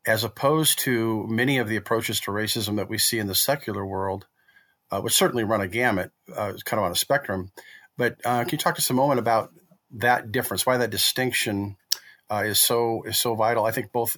as 0.04 0.24
opposed 0.24 0.80
to 0.80 1.26
many 1.28 1.58
of 1.58 1.68
the 1.68 1.76
approaches 1.76 2.18
to 2.20 2.32
racism 2.32 2.76
that 2.76 2.88
we 2.88 2.98
see 2.98 3.18
in 3.18 3.28
the 3.28 3.34
secular 3.34 3.86
world, 3.86 4.26
uh, 4.90 5.00
which 5.00 5.14
certainly 5.14 5.44
run 5.44 5.60
a 5.60 5.68
gamut, 5.68 6.10
uh, 6.34 6.52
kind 6.64 6.78
of 6.78 6.84
on 6.84 6.92
a 6.92 6.96
spectrum. 6.96 7.50
But 7.96 8.16
uh, 8.24 8.44
can 8.44 8.52
you 8.52 8.58
talk 8.58 8.76
to 8.76 8.80
us 8.80 8.90
a 8.90 8.94
moment 8.94 9.18
about 9.18 9.52
that 9.96 10.30
difference, 10.30 10.64
why 10.64 10.76
that 10.76 10.90
distinction 10.90 11.76
uh, 12.30 12.44
is 12.46 12.60
so 12.60 13.02
is 13.04 13.18
so 13.18 13.34
vital? 13.34 13.64
I 13.64 13.70
think 13.70 13.92
both 13.92 14.16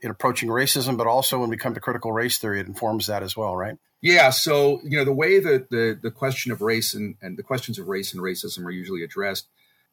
in 0.00 0.10
approaching 0.10 0.48
racism, 0.48 0.96
but 0.98 1.06
also 1.06 1.38
when 1.38 1.50
we 1.50 1.56
come 1.56 1.74
to 1.74 1.80
critical 1.80 2.12
race 2.12 2.38
theory, 2.38 2.60
it 2.60 2.66
informs 2.66 3.06
that 3.06 3.22
as 3.22 3.36
well, 3.36 3.56
right? 3.56 3.76
Yeah. 4.02 4.30
So 4.30 4.80
you 4.82 4.98
know 4.98 5.04
the 5.04 5.12
way 5.12 5.40
that 5.40 5.70
the 5.70 5.98
the 6.00 6.10
question 6.10 6.52
of 6.52 6.60
race 6.60 6.94
and, 6.94 7.16
and 7.22 7.38
the 7.38 7.42
questions 7.42 7.78
of 7.78 7.88
race 7.88 8.12
and 8.12 8.22
racism 8.22 8.64
are 8.64 8.70
usually 8.70 9.02
addressed 9.02 9.48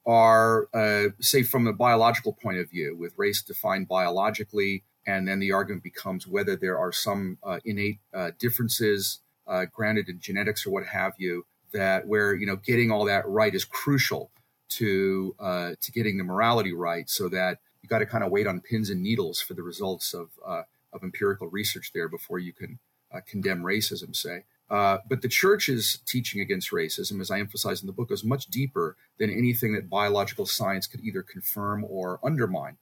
are, 0.06 0.70
uh, 0.74 1.10
say, 1.20 1.44
from 1.44 1.68
a 1.68 1.74
biological 1.74 2.32
point 2.32 2.58
of 2.58 2.70
view, 2.70 2.96
with 2.98 3.14
race 3.18 3.42
defined 3.42 3.90
biologically, 3.90 4.86
and 5.06 5.28
then 5.28 5.40
the 5.40 5.52
argument 5.52 5.84
becomes 5.84 6.26
whether 6.26 6.56
there 6.56 6.78
are 6.78 6.94
some 6.94 7.38
uh, 7.44 7.60
innate 7.66 8.00
differences 8.40 9.20
uh, 9.48 9.66
granted 9.72 10.10
in 10.10 10.20
genetics 10.20 10.66
or 10.66 10.72
what 10.72 10.86
have 10.86 11.14
you 11.18 11.46
that 11.74 12.08
where 12.08 12.34
you 12.34 12.46
know 12.46 12.56
getting 12.56 12.92
all 12.92 13.06
that 13.06 13.28
right 13.28 13.54
is 13.54 13.66
crucial 13.66 14.32
to 14.70 15.36
uh, 15.40 15.72
to 15.82 15.92
getting 15.92 16.18
the 16.18 16.24
morality 16.24 16.74
right, 16.74 17.10
so 17.10 17.30
that 17.30 17.60
you 17.82 17.90
got 17.90 18.00
to 18.00 18.06
kind 18.06 18.24
of 18.24 18.32
wait 18.32 18.48
on 18.48 18.62
pins 18.62 18.90
and 18.90 19.02
needles 19.02 19.42
for 19.42 19.54
the 19.54 19.64
results 19.64 20.14
of 20.14 20.30
uh, 20.46 20.64
of 20.94 21.04
empirical 21.04 21.48
research 21.48 21.92
there 21.94 22.08
before 22.08 22.40
you 22.40 22.54
can 22.54 22.80
condemn 23.26 23.64
racism, 23.64 24.16
say. 24.16 24.44
Uh, 24.70 24.98
but 25.08 25.22
the 25.22 25.30
church's 25.30 26.00
teaching 26.06 26.42
against 26.42 26.72
racism, 26.72 27.22
as 27.22 27.32
I 27.32 27.40
emphasize 27.40 27.82
in 27.82 27.88
the 27.88 27.94
book, 27.94 28.12
is 28.12 28.24
much 28.24 28.48
deeper 28.48 28.98
than 29.18 29.30
anything 29.30 29.74
that 29.74 29.90
biological 29.90 30.46
science 30.46 30.88
could 30.88 31.00
either 31.02 31.24
confirm 31.24 31.86
or 31.88 32.20
undermine. 32.24 32.78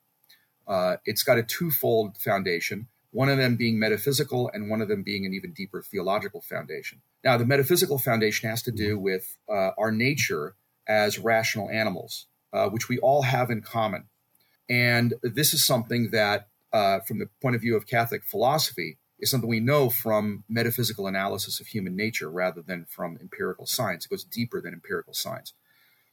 Uh, 0.68 0.98
it's 1.06 1.22
got 1.22 1.38
a 1.38 1.44
twofold 1.44 2.18
foundation, 2.18 2.88
one 3.16 3.30
of 3.30 3.38
them 3.38 3.56
being 3.56 3.80
metaphysical 3.80 4.52
and 4.54 4.70
one 4.70 4.82
of 4.82 4.90
them 4.90 5.02
being 5.02 5.26
an 5.26 5.34
even 5.34 5.54
deeper 5.54 5.82
theological 5.82 6.42
foundation. 6.42 7.02
Now, 7.24 7.38
the 7.38 7.46
metaphysical 7.46 7.98
foundation 7.98 8.50
has 8.50 8.62
to 8.64 8.74
do 8.74 9.00
with 9.00 9.38
uh, 9.50 9.72
our 9.78 9.90
nature 9.90 10.56
as 10.86 11.18
rational 11.18 11.70
animals, 11.70 12.26
uh, 12.52 12.68
which 12.68 12.90
we 12.90 13.00
all 13.00 13.22
have 13.22 13.50
in 13.50 13.62
common. 13.62 14.10
And 14.70 15.14
this 15.24 15.54
is 15.54 15.66
something 15.66 16.10
that, 16.12 16.50
uh, 16.74 17.00
from 17.08 17.20
the 17.20 17.30
point 17.42 17.56
of 17.56 17.62
view 17.62 17.78
of 17.78 17.88
Catholic 17.88 18.22
philosophy, 18.26 18.98
is 19.18 19.32
something 19.32 19.50
we 19.50 19.62
know 19.62 19.90
from 19.90 20.44
metaphysical 20.50 21.08
analysis 21.08 21.62
of 21.62 21.68
human 21.68 21.96
nature 21.96 22.30
rather 22.30 22.62
than 22.62 22.86
from 22.90 23.18
empirical 23.22 23.66
science. 23.66 24.04
It 24.04 24.10
goes 24.10 24.26
deeper 24.26 24.60
than 24.60 24.74
empirical 24.74 25.14
science. 25.14 25.54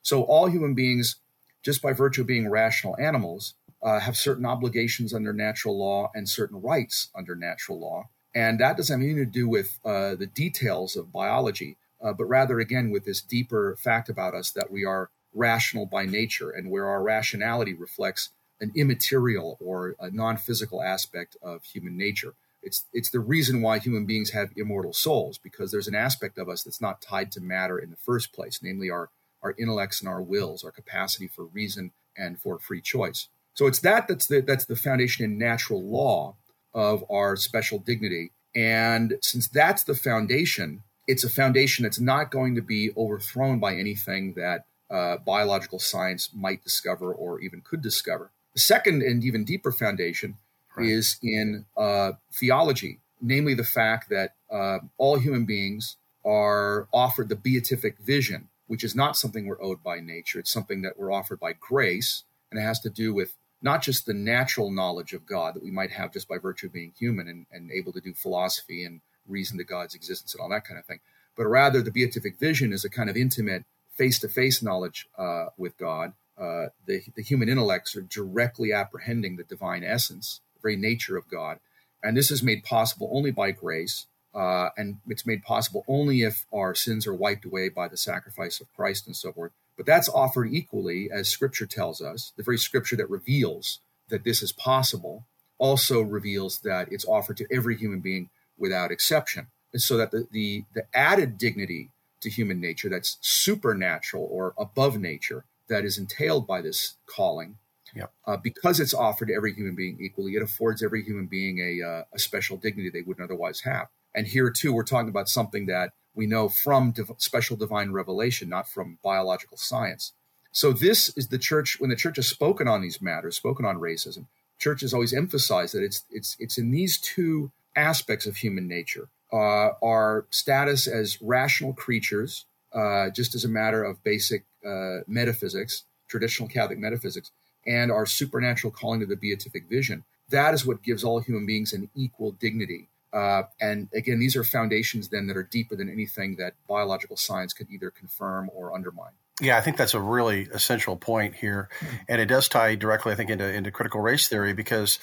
So, 0.03 0.23
all 0.23 0.47
human 0.47 0.75
beings, 0.75 1.17
just 1.65 1.83
by 1.83 1.95
virtue 1.95 2.21
of 2.21 2.29
being 2.29 2.49
rational 2.49 2.97
animals, 2.97 3.55
uh, 3.83 4.01
have 4.01 4.17
certain 4.17 4.47
obligations 4.47 5.13
under 5.13 5.33
natural 5.33 5.79
law 5.79 6.11
and 6.15 6.29
certain 6.29 6.61
rights 6.61 7.09
under 7.15 7.35
natural 7.35 7.81
law. 7.81 8.09
And 8.35 8.59
that 8.61 8.77
doesn't 8.77 9.01
have 9.01 9.05
anything 9.05 9.25
to 9.25 9.31
do 9.31 9.49
with 9.49 9.79
uh, 9.85 10.15
the 10.15 10.31
details 10.33 10.97
of 10.97 11.13
biology, 11.13 11.77
uh, 12.03 12.13
but 12.13 12.25
rather, 12.25 12.61
again, 12.61 12.91
with 12.91 13.05
this 13.05 13.21
deeper 13.21 13.77
fact 13.79 14.09
about 14.09 14.35
us 14.35 14.51
that 14.53 14.71
we 14.71 14.85
are 14.85 15.11
rational 15.35 15.87
by 15.87 16.05
nature 16.05 16.51
and 16.51 16.71
where 16.71 16.87
our 16.87 17.03
rationality 17.03 17.75
reflects 17.75 18.31
an 18.61 18.73
immaterial 18.75 19.59
or 19.61 19.97
a 20.01 20.11
non 20.11 20.37
physical 20.37 20.83
aspect 20.83 21.37
of 21.43 21.65
human 21.65 21.97
nature. 21.97 22.35
It's 22.63 22.87
it's 22.93 23.11
the 23.11 23.21
reason 23.21 23.61
why 23.61 23.81
human 23.81 24.07
beings 24.07 24.31
have 24.31 24.51
immortal 24.57 24.93
souls 24.93 25.37
because 25.37 25.73
there's 25.73 25.89
an 25.89 25.97
aspect 25.97 26.39
of 26.39 26.49
us 26.49 26.63
that's 26.63 26.81
not 26.81 27.03
tied 27.03 27.33
to 27.33 27.41
matter 27.41 27.79
in 27.79 27.91
the 27.91 27.97
first 27.97 28.33
place, 28.33 28.61
namely 28.63 28.89
our 28.89 29.11
our 29.43 29.55
intellects 29.59 30.01
and 30.01 30.09
our 30.09 30.23
wills, 30.23 30.63
our 30.65 30.71
capacity 30.71 31.27
for 31.27 31.45
reason 31.45 31.91
and 32.17 32.41
for 32.41 32.59
free 32.59 32.81
choice. 32.81 33.29
So 33.55 33.67
it's 33.67 33.81
that 33.81 34.09
that's 34.09 34.27
the 34.27 34.41
that's 34.41 34.65
the 34.65 34.77
foundation 34.77 35.25
in 35.25 35.39
natural 35.39 35.83
law 35.83 36.37
of 36.75 37.05
our 37.11 37.37
special 37.37 37.79
dignity. 37.79 38.33
And 38.55 39.15
since 39.23 39.49
that's 39.49 39.85
the 39.85 39.95
foundation, 39.95 40.83
it's 41.07 41.25
a 41.25 41.31
foundation 41.31 41.83
that's 41.83 42.01
not 42.01 42.31
going 42.31 42.55
to 42.55 42.63
be 42.63 42.91
overthrown 42.97 43.61
by 43.61 43.75
anything 43.75 44.35
that 44.35 44.67
uh, 44.91 45.17
biological 45.19 45.79
science 45.79 46.31
might 46.35 46.63
discover 46.63 47.13
or 47.13 47.41
even 47.41 47.63
could 47.63 47.83
discover. 47.83 48.31
The 48.55 48.61
second 48.61 49.03
and 49.03 49.25
even 49.25 49.45
deeper 49.45 49.73
foundation 49.73 50.37
right. 50.77 50.89
is 50.89 51.17
in 51.23 51.65
uh, 51.77 52.13
theology, 52.33 53.01
namely 53.21 53.55
the 53.55 53.65
fact 53.65 54.11
that 54.11 54.35
uh, 54.51 54.79
all 54.99 55.19
human 55.19 55.47
beings 55.47 55.97
are 56.25 56.89
offered 56.93 57.29
the 57.31 57.37
beatific 57.37 57.99
vision, 57.99 58.49
which 58.67 58.85
is 58.85 58.95
not 58.95 59.17
something 59.17 59.47
we're 59.47 59.63
owed 59.63 59.83
by 59.83 60.01
nature. 60.01 60.39
It's 60.39 60.53
something 60.53 60.83
that 60.83 60.99
we're 60.99 61.13
offered 61.13 61.41
by 61.41 61.55
grace, 61.55 62.25
and 62.51 62.61
it 62.61 62.63
has 62.63 62.79
to 62.81 62.91
do 62.91 63.15
with 63.15 63.35
not 63.63 63.83
just 63.83 64.07
the 64.07 64.15
natural 64.15 64.71
knowledge 64.71 65.13
of 65.13 65.27
God 65.27 65.55
that 65.55 65.63
we 65.63 65.71
might 65.71 65.93
have 65.93 66.13
just 66.13 66.29
by 66.29 66.39
virtue 66.39 66.67
of 66.67 66.73
being 66.73 66.93
human 66.99 67.29
and, 67.29 67.47
and 67.51 67.71
able 67.71 67.93
to 67.93 68.01
do 68.01 68.13
philosophy 68.13 68.85
and 68.85 69.01
reason 69.27 69.57
to 69.59 69.65
God's 69.65 69.95
existence 69.95 70.35
and 70.35 70.43
all 70.43 70.51
that 70.51 70.67
kind 70.67 70.79
of 70.79 70.85
thing, 70.85 71.01
but 71.37 71.47
rather 71.47 71.81
the 71.81 71.93
beatific 71.93 72.39
vision 72.39 72.73
is 72.73 72.85
a 72.85 72.91
kind 72.91 73.09
of 73.09 73.17
intimate 73.17 73.65
face 73.97 74.19
to 74.19 74.29
face 74.29 74.63
knowledge 74.63 75.09
uh, 75.17 75.47
with 75.57 75.77
God. 75.79 76.13
Uh, 76.37 76.67
the, 76.87 77.03
the 77.15 77.23
human 77.23 77.49
intellects 77.49 77.95
are 77.95 78.03
directly 78.03 78.73
apprehending 78.73 79.37
the 79.37 79.45
divine 79.45 79.85
essence 79.85 80.41
the 80.55 80.61
very 80.61 80.77
nature 80.77 81.17
of 81.17 81.29
God. 81.29 81.59
And 82.03 82.17
this 82.17 82.31
is 82.31 82.43
made 82.43 82.65
possible 82.65 83.11
only 83.13 83.31
by 83.31 83.53
grace. 83.53 84.07
Uh, 84.35 84.71
and 84.79 84.97
it's 85.07 85.27
made 85.27 85.43
possible 85.43 85.85
only 85.87 86.23
if 86.23 86.47
our 86.53 86.75
sins 86.75 87.07
are 87.07 87.15
wiped 87.15 87.45
away 87.45 87.69
by 87.69 87.87
the 87.87 87.99
sacrifice 87.99 88.61
of 88.61 88.73
Christ 88.75 89.07
and 89.07 89.15
so 89.15 89.31
forth. 89.33 89.53
But 89.83 89.87
that's 89.87 90.09
offered 90.09 90.53
equally, 90.53 91.11
as 91.11 91.29
Scripture 91.29 91.67
tells 91.67 92.01
us. 92.01 92.33
The 92.37 92.45
very 92.45 92.57
Scripture 92.57 92.95
that 92.95 93.11
reveals 93.11 93.81
that 94.11 94.23
this 94.23 94.41
is 94.41 94.53
possible 94.53 95.25
also 95.59 96.01
reveals 96.01 96.61
that 96.61 96.87
it's 96.93 97.05
offered 97.05 97.37
to 97.39 97.47
every 97.53 97.77
human 97.77 97.99
being 97.99 98.31
without 98.57 98.93
exception. 98.93 99.49
And 99.73 99.83
so 99.83 99.97
that 99.97 100.13
the, 100.13 100.29
the, 100.31 100.67
the 100.73 100.85
added 100.95 101.37
dignity 101.37 101.91
to 102.21 102.31
human 102.31 102.61
nature 102.61 102.89
that's 102.89 103.19
supernatural 103.23 104.29
or 104.31 104.55
above 104.57 105.01
nature 105.01 105.47
that 105.69 105.85
is 105.85 105.99
entailed 105.99 106.47
by 106.47 106.61
this 106.61 106.95
calling 107.05 107.57
Yep. 107.95 108.13
Uh, 108.25 108.37
because 108.39 108.81
it's 108.81 108.95
offered 108.95 109.29
to 109.29 109.35
every 109.35 109.53
human 109.53 109.75
being 109.75 109.99
equally, 110.01 110.33
it 110.33 110.43
affords 110.43 110.83
every 110.83 111.03
human 111.05 111.27
being 111.27 111.59
a, 111.59 111.87
uh, 111.87 112.05
a 112.15 112.19
special 112.19 112.57
dignity 112.57 112.89
they 112.89 113.03
wouldn't 113.03 113.23
otherwise 113.23 113.61
have. 113.65 113.89
And 114.15 114.27
here, 114.27 114.51
too, 114.51 114.73
we're 114.73 114.85
talking 114.85 115.09
about 115.09 115.29
something 115.29 115.67
that 115.67 115.91
we 116.15 116.27
know 116.27 116.49
from 116.49 116.93
div- 116.93 117.13
special 117.19 117.57
divine 117.57 117.93
revelation, 117.93 118.49
not 118.49 118.69
from 118.69 118.99
biological 119.03 119.57
science. 119.57 120.13
So, 120.51 120.73
this 120.73 121.17
is 121.17 121.29
the 121.29 121.39
church, 121.39 121.79
when 121.81 121.91
the 121.91 121.97
church 121.97 122.17
has 122.17 122.29
spoken 122.29 122.69
on 122.69 122.83
these 122.83 123.01
matters, 123.01 123.37
spoken 123.37 123.65
on 123.65 123.77
racism, 123.79 124.27
church 124.59 124.83
has 124.83 124.93
always 124.93 125.15
emphasized 125.15 125.75
that 125.75 125.83
it's, 125.83 126.05
it's, 126.11 126.37
it's 126.39 126.59
in 126.59 126.71
these 126.71 127.01
two 127.01 127.51
aspects 127.75 128.27
of 128.27 128.37
human 128.37 128.69
nature 128.69 129.09
uh, 129.33 129.71
our 129.83 130.27
status 130.31 130.87
as 130.87 131.21
rational 131.23 131.73
creatures, 131.73 132.45
uh, 132.75 133.09
just 133.11 133.35
as 133.35 133.45
a 133.45 133.49
matter 133.49 133.83
of 133.83 134.05
basic 134.05 134.45
uh, 134.65 134.99
metaphysics, 135.07 135.85
traditional 136.09 136.49
Catholic 136.49 136.79
metaphysics, 136.79 137.31
and 137.67 137.91
our 137.91 138.05
supernatural 138.05 138.73
calling 138.73 139.01
to 139.01 139.07
the 139.07 139.17
beatific 139.17 139.69
vision. 139.69 140.05
That 140.29 140.55
is 140.55 140.67
what 140.67 140.83
gives 140.83 141.03
all 141.03 141.21
human 141.21 141.47
beings 141.47 141.73
an 141.73 141.91
equal 141.95 142.33
dignity. 142.33 142.89
Uh, 143.13 143.43
and 143.61 143.89
again, 143.95 144.19
these 144.19 144.37
are 144.37 144.45
foundations 144.45 145.09
then 145.09 145.27
that 145.27 145.37
are 145.37 145.43
deeper 145.43 145.77
than 145.77 145.91
anything 145.91 146.37
that 146.37 146.55
biological 146.69 147.17
science 147.17 147.53
could 147.53 147.69
either 147.71 147.91
confirm 147.91 148.51
or 148.55 148.75
undermine. 148.75 149.13
Yeah, 149.41 149.57
I 149.57 149.61
think 149.61 149.77
that's 149.77 149.95
a 149.95 150.01
really 150.01 150.43
essential 150.53 150.97
point 150.97 151.35
here, 151.35 151.69
and 152.09 152.21
it 152.21 152.27
does 152.27 152.49
tie 152.49 152.75
directly, 152.75 153.13
I 153.13 153.17
think, 153.17 153.31
into 153.31 153.51
into 153.51 153.71
critical 153.71 154.01
race 154.01 154.29
theory. 154.29 154.53
Because 154.53 154.99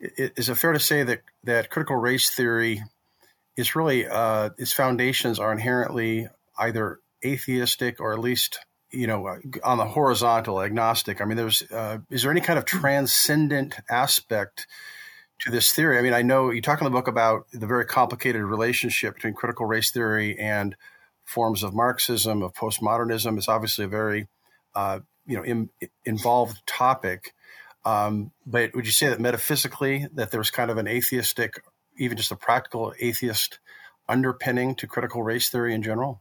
is 0.00 0.48
it 0.48 0.54
fair 0.56 0.72
to 0.72 0.80
say 0.80 1.02
that 1.02 1.22
that 1.44 1.70
critical 1.70 1.96
race 1.96 2.30
theory 2.30 2.82
is 3.56 3.76
really 3.76 4.06
uh, 4.06 4.50
its 4.58 4.72
foundations 4.72 5.38
are 5.38 5.52
inherently 5.52 6.28
either 6.58 7.00
atheistic 7.24 8.00
or 8.00 8.12
at 8.12 8.18
least 8.18 8.58
you 8.94 9.06
know, 9.06 9.26
uh, 9.26 9.38
on 9.64 9.78
the 9.78 9.86
horizontal 9.86 10.62
agnostic. 10.62 11.20
I 11.20 11.24
mean, 11.24 11.36
there's 11.36 11.62
uh, 11.70 11.98
is 12.10 12.22
there 12.22 12.30
any 12.30 12.40
kind 12.40 12.58
of 12.58 12.64
transcendent 12.64 13.74
aspect 13.90 14.66
to 15.40 15.50
this 15.50 15.72
theory. 15.72 15.98
I 15.98 16.02
mean, 16.02 16.14
I 16.14 16.22
know 16.22 16.50
you 16.50 16.62
talk 16.62 16.80
in 16.80 16.84
the 16.84 16.90
book 16.90 17.08
about 17.08 17.46
the 17.52 17.66
very 17.66 17.84
complicated 17.84 18.42
relationship 18.42 19.14
between 19.14 19.34
critical 19.34 19.66
race 19.66 19.90
theory 19.90 20.38
and 20.38 20.76
forms 21.24 21.62
of 21.62 21.74
Marxism, 21.74 22.42
of 22.42 22.54
postmodernism. 22.54 23.36
It's 23.36 23.48
obviously 23.48 23.84
a 23.84 23.88
very 23.88 24.28
uh, 24.74 25.00
you 25.26 25.36
know 25.36 25.44
Im- 25.44 25.70
involved 26.04 26.66
topic. 26.66 27.34
Um, 27.84 28.32
but 28.46 28.74
would 28.74 28.86
you 28.86 28.92
say 28.92 29.08
that 29.08 29.20
metaphysically 29.20 30.06
that 30.14 30.30
there's 30.30 30.50
kind 30.50 30.70
of 30.70 30.78
an 30.78 30.88
atheistic, 30.88 31.62
even 31.98 32.16
just 32.16 32.32
a 32.32 32.36
practical 32.36 32.94
atheist 32.98 33.58
underpinning 34.08 34.74
to 34.76 34.86
critical 34.86 35.22
race 35.22 35.48
theory 35.50 35.74
in 35.74 35.82
general? 35.82 36.20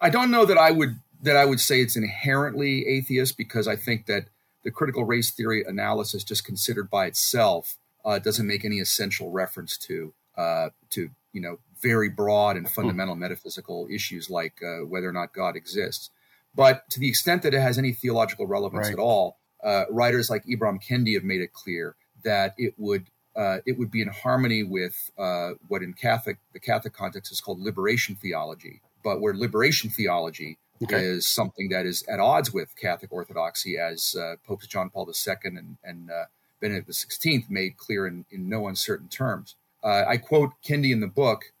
I 0.00 0.10
don't 0.10 0.30
know 0.30 0.44
that 0.44 0.58
I 0.58 0.70
would 0.70 1.00
that 1.22 1.36
I 1.36 1.44
would 1.44 1.60
say 1.60 1.80
it's 1.80 1.96
inherently 1.96 2.86
atheist 2.86 3.36
because 3.36 3.66
I 3.66 3.76
think 3.76 4.06
that 4.06 4.28
the 4.64 4.70
critical 4.70 5.04
race 5.04 5.30
theory 5.30 5.64
analysis, 5.66 6.24
just 6.24 6.44
considered 6.44 6.90
by 6.90 7.06
itself, 7.06 7.76
uh, 8.08 8.18
doesn't 8.18 8.46
make 8.46 8.64
any 8.64 8.80
essential 8.80 9.30
reference 9.30 9.76
to 9.76 10.14
uh, 10.38 10.70
to 10.88 11.10
you 11.32 11.40
know 11.42 11.58
very 11.82 12.08
broad 12.08 12.56
and 12.56 12.68
fundamental 12.68 13.14
hmm. 13.14 13.20
metaphysical 13.20 13.86
issues 13.90 14.30
like 14.30 14.54
uh, 14.62 14.84
whether 14.86 15.08
or 15.08 15.12
not 15.12 15.34
God 15.34 15.54
exists. 15.56 16.10
But 16.54 16.88
to 16.90 16.98
the 16.98 17.08
extent 17.08 17.42
that 17.42 17.52
it 17.52 17.60
has 17.60 17.76
any 17.76 17.92
theological 17.92 18.46
relevance 18.46 18.86
right. 18.86 18.94
at 18.94 18.98
all, 18.98 19.38
uh, 19.62 19.84
writers 19.90 20.30
like 20.30 20.44
Ibram 20.46 20.82
Kendi 20.82 21.14
have 21.14 21.22
made 21.22 21.42
it 21.42 21.52
clear 21.52 21.96
that 22.24 22.54
it 22.56 22.74
would 22.78 23.10
uh, 23.36 23.58
it 23.66 23.78
would 23.78 23.90
be 23.90 24.00
in 24.00 24.08
harmony 24.08 24.62
with 24.62 25.10
uh, 25.18 25.50
what 25.68 25.82
in 25.82 25.92
Catholic 25.92 26.38
the 26.54 26.60
Catholic 26.60 26.94
context 26.94 27.30
is 27.30 27.42
called 27.42 27.60
liberation 27.60 28.16
theology, 28.16 28.80
but 29.04 29.20
where 29.20 29.34
liberation 29.34 29.90
theology 29.90 30.58
okay. 30.82 30.96
is 30.96 31.28
something 31.28 31.68
that 31.68 31.84
is 31.84 32.02
at 32.08 32.20
odds 32.20 32.54
with 32.54 32.74
Catholic 32.76 33.12
orthodoxy, 33.12 33.76
as 33.76 34.16
uh, 34.18 34.36
Popes 34.46 34.66
John 34.66 34.88
Paul 34.88 35.06
II 35.06 35.34
and, 35.44 35.76
and 35.84 36.10
uh, 36.10 36.24
Benedict 36.60 36.88
XVI 36.88 37.48
made 37.48 37.76
clear 37.76 38.06
in, 38.06 38.24
in 38.30 38.48
no 38.48 38.68
uncertain 38.68 39.08
terms. 39.08 39.56
Uh, 39.82 40.04
I 40.06 40.16
quote 40.16 40.52
Kendi 40.64 40.92
in 40.92 41.00
the 41.00 41.06
book 41.06 41.52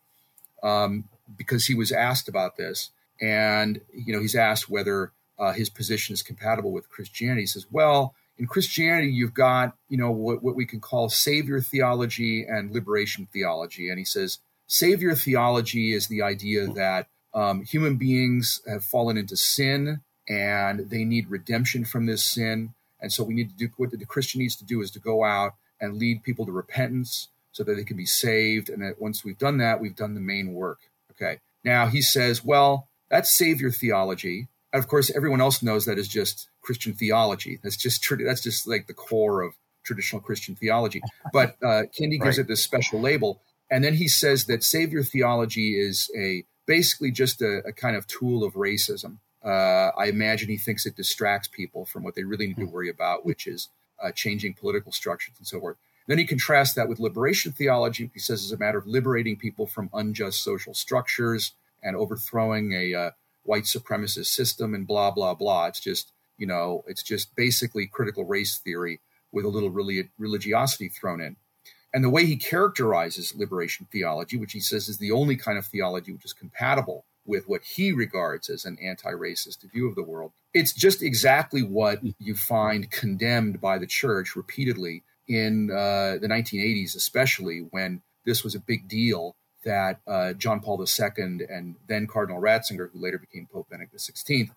um, 0.62 1.04
because 1.36 1.66
he 1.66 1.74
was 1.74 1.92
asked 1.92 2.28
about 2.28 2.56
this, 2.56 2.90
and 3.20 3.80
you 3.92 4.12
know 4.12 4.20
he's 4.20 4.34
asked 4.34 4.68
whether 4.68 5.12
uh, 5.38 5.52
his 5.52 5.70
position 5.70 6.14
is 6.14 6.22
compatible 6.22 6.72
with 6.72 6.90
Christianity. 6.90 7.42
He 7.42 7.46
says, 7.46 7.66
"Well, 7.70 8.14
in 8.36 8.46
Christianity, 8.46 9.12
you've 9.12 9.34
got 9.34 9.76
you 9.88 9.98
know 9.98 10.10
what, 10.10 10.42
what 10.42 10.56
we 10.56 10.66
can 10.66 10.80
call 10.80 11.08
savior 11.08 11.60
theology 11.60 12.44
and 12.44 12.72
liberation 12.72 13.28
theology," 13.32 13.88
and 13.88 13.98
he 13.98 14.04
says 14.04 14.38
savior 14.66 15.14
theology 15.14 15.92
is 15.92 16.08
the 16.08 16.22
idea 16.22 16.66
that 16.66 17.06
um, 17.34 17.62
human 17.62 17.96
beings 17.96 18.60
have 18.66 18.84
fallen 18.84 19.16
into 19.16 19.36
sin 19.36 20.00
and 20.28 20.90
they 20.90 21.04
need 21.04 21.30
redemption 21.30 21.84
from 21.84 22.06
this 22.06 22.22
sin. 22.22 22.74
And 23.00 23.12
so 23.12 23.22
we 23.22 23.34
need 23.34 23.50
to 23.50 23.56
do 23.56 23.68
what 23.76 23.90
the 23.90 24.04
Christian 24.04 24.40
needs 24.40 24.56
to 24.56 24.64
do 24.64 24.80
is 24.80 24.90
to 24.92 24.98
go 24.98 25.24
out 25.24 25.54
and 25.80 25.96
lead 25.96 26.22
people 26.22 26.46
to 26.46 26.52
repentance 26.52 27.28
so 27.52 27.62
that 27.64 27.74
they 27.74 27.84
can 27.84 27.96
be 27.96 28.06
saved. 28.06 28.68
And 28.68 28.82
that 28.82 29.00
once 29.00 29.24
we've 29.24 29.38
done 29.38 29.58
that, 29.58 29.80
we've 29.80 29.96
done 29.96 30.14
the 30.14 30.20
main 30.20 30.52
work. 30.54 30.80
Okay. 31.12 31.38
Now 31.64 31.86
he 31.86 32.02
says, 32.02 32.44
well, 32.44 32.88
that's 33.10 33.36
savior 33.36 33.70
theology. 33.70 34.48
And 34.72 34.82
of 34.82 34.88
course, 34.88 35.10
everyone 35.14 35.40
else 35.40 35.62
knows 35.62 35.86
that 35.86 35.98
is 35.98 36.08
just 36.08 36.48
Christian 36.60 36.92
theology. 36.92 37.58
That's 37.62 37.76
just 37.76 38.06
that's 38.24 38.42
just 38.42 38.68
like 38.68 38.86
the 38.86 38.94
core 38.94 39.42
of 39.42 39.54
traditional 39.84 40.20
Christian 40.20 40.54
theology. 40.54 41.00
But 41.32 41.56
uh, 41.62 41.84
Kendi 41.98 42.20
gives 42.20 42.36
right. 42.36 42.38
it 42.38 42.48
this 42.48 42.62
special 42.62 43.00
label, 43.00 43.40
and 43.70 43.82
then 43.82 43.94
he 43.94 44.08
says 44.08 44.44
that 44.44 44.62
savior 44.62 45.02
theology 45.02 45.78
is 45.78 46.10
a 46.16 46.44
basically 46.66 47.10
just 47.10 47.40
a, 47.40 47.62
a 47.66 47.72
kind 47.72 47.96
of 47.96 48.06
tool 48.06 48.44
of 48.44 48.52
racism. 48.54 49.18
Uh, 49.44 49.90
I 49.96 50.06
imagine 50.06 50.48
he 50.48 50.56
thinks 50.56 50.84
it 50.84 50.96
distracts 50.96 51.48
people 51.48 51.84
from 51.86 52.02
what 52.02 52.14
they 52.14 52.24
really 52.24 52.48
need 52.48 52.56
to 52.56 52.66
hmm. 52.66 52.72
worry 52.72 52.88
about, 52.88 53.24
which 53.24 53.46
is 53.46 53.68
uh, 54.02 54.10
changing 54.12 54.54
political 54.54 54.92
structures 54.92 55.34
and 55.38 55.46
so 55.46 55.60
forth. 55.60 55.76
Then 56.06 56.18
he 56.18 56.24
contrasts 56.24 56.74
that 56.74 56.88
with 56.88 56.98
liberation 56.98 57.52
theology. 57.52 58.10
He 58.14 58.18
says 58.18 58.42
it's 58.42 58.52
a 58.52 58.56
matter 58.56 58.78
of 58.78 58.86
liberating 58.86 59.36
people 59.36 59.66
from 59.66 59.90
unjust 59.92 60.42
social 60.42 60.72
structures 60.72 61.52
and 61.82 61.94
overthrowing 61.94 62.72
a 62.72 62.94
uh, 62.94 63.10
white 63.42 63.64
supremacist 63.64 64.26
system 64.26 64.74
and 64.74 64.86
blah 64.86 65.10
blah 65.10 65.34
blah. 65.34 65.66
It's 65.66 65.80
just 65.80 66.12
you 66.38 66.46
know 66.46 66.82
it's 66.86 67.02
just 67.02 67.36
basically 67.36 67.86
critical 67.86 68.24
race 68.24 68.56
theory 68.56 69.00
with 69.32 69.44
a 69.44 69.48
little 69.48 69.70
really 69.70 70.08
religiosity 70.18 70.88
thrown 70.88 71.20
in. 71.20 71.36
And 71.92 72.02
the 72.02 72.10
way 72.10 72.24
he 72.24 72.36
characterizes 72.36 73.34
liberation 73.34 73.86
theology, 73.90 74.38
which 74.38 74.52
he 74.52 74.60
says 74.60 74.88
is 74.88 74.98
the 74.98 75.12
only 75.12 75.36
kind 75.36 75.58
of 75.58 75.66
theology 75.66 76.12
which 76.12 76.24
is 76.24 76.32
compatible 76.32 77.04
with 77.28 77.48
what 77.48 77.62
he 77.62 77.92
regards 77.92 78.48
as 78.48 78.64
an 78.64 78.78
anti 78.82 79.12
racist 79.12 79.62
view 79.70 79.88
of 79.88 79.94
the 79.94 80.02
world, 80.02 80.32
it's 80.54 80.72
just 80.72 81.02
exactly 81.02 81.62
what 81.62 82.00
you 82.18 82.34
find 82.34 82.90
condemned 82.90 83.60
by 83.60 83.78
the 83.78 83.86
church 83.86 84.34
repeatedly 84.34 85.04
in 85.28 85.70
uh, 85.70 86.16
the 86.20 86.26
1980s, 86.28 86.96
especially 86.96 87.68
when 87.70 88.02
this 88.24 88.42
was 88.42 88.54
a 88.54 88.60
big 88.60 88.88
deal 88.88 89.36
that 89.64 90.00
uh, 90.06 90.32
John 90.32 90.60
Paul 90.60 90.82
II 90.82 91.46
and 91.48 91.76
then 91.86 92.06
Cardinal 92.06 92.40
Ratzinger, 92.40 92.90
who 92.90 93.00
later 93.00 93.18
became 93.18 93.46
Pope 93.52 93.68
Benedict 93.68 93.94
XVI, 93.94 94.50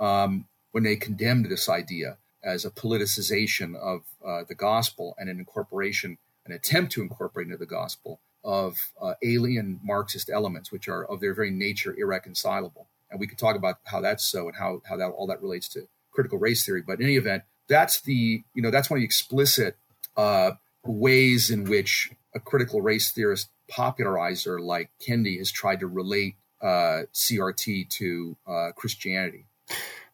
um, 0.00 0.46
when 0.72 0.82
they 0.82 0.96
condemned 0.96 1.46
this 1.46 1.68
idea 1.68 2.18
as 2.42 2.64
a 2.64 2.70
politicization 2.70 3.76
of 3.76 4.02
uh, 4.26 4.42
the 4.48 4.54
gospel 4.54 5.14
and 5.18 5.30
an 5.30 5.38
incorporation 5.38 6.18
an 6.44 6.52
attempt 6.52 6.92
to 6.92 7.02
incorporate 7.02 7.46
into 7.46 7.56
the 7.56 7.66
gospel 7.66 8.20
of 8.44 8.76
uh, 9.00 9.14
alien 9.22 9.80
Marxist 9.82 10.30
elements, 10.30 10.72
which 10.72 10.88
are 10.88 11.04
of 11.04 11.20
their 11.20 11.34
very 11.34 11.50
nature 11.50 11.94
irreconcilable. 11.96 12.88
And 13.10 13.20
we 13.20 13.26
could 13.26 13.38
talk 13.38 13.56
about 13.56 13.78
how 13.84 14.00
that's 14.00 14.24
so 14.24 14.48
and 14.48 14.56
how, 14.56 14.82
how 14.88 14.96
that 14.96 15.08
all 15.10 15.26
that 15.26 15.42
relates 15.42 15.68
to 15.70 15.86
critical 16.10 16.38
race 16.38 16.64
theory. 16.64 16.82
But 16.86 17.00
in 17.00 17.06
any 17.06 17.16
event, 17.16 17.44
that's 17.68 18.00
the 18.00 18.42
you 18.54 18.62
know 18.62 18.70
that's 18.70 18.90
one 18.90 18.98
of 18.98 19.00
the 19.00 19.06
explicit 19.06 19.76
uh, 20.16 20.52
ways 20.84 21.50
in 21.50 21.64
which 21.64 22.10
a 22.34 22.40
critical 22.40 22.82
race 22.82 23.12
theorist 23.12 23.48
popularizer 23.68 24.60
like 24.60 24.90
Kendi 25.00 25.38
has 25.38 25.50
tried 25.50 25.80
to 25.80 25.86
relate 25.86 26.36
uh, 26.60 27.02
CRT 27.12 27.88
to 27.88 28.36
uh, 28.46 28.72
Christianity. 28.76 29.46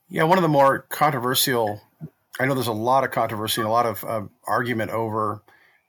Yeah, 0.08 0.24
one 0.24 0.38
of 0.38 0.42
the 0.42 0.48
more 0.48 0.80
controversial. 0.88 1.80
I 2.40 2.46
know 2.46 2.54
there's 2.54 2.68
a 2.68 2.72
lot 2.72 3.04
of 3.04 3.10
controversy 3.10 3.60
and 3.60 3.68
a 3.68 3.72
lot 3.72 3.86
of 3.86 4.04
uh, 4.04 4.22
argument 4.46 4.92
over 4.92 5.42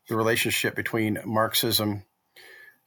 the 0.08 0.16
relationship 0.16 0.76
between 0.76 1.20
Marxism, 1.24 2.04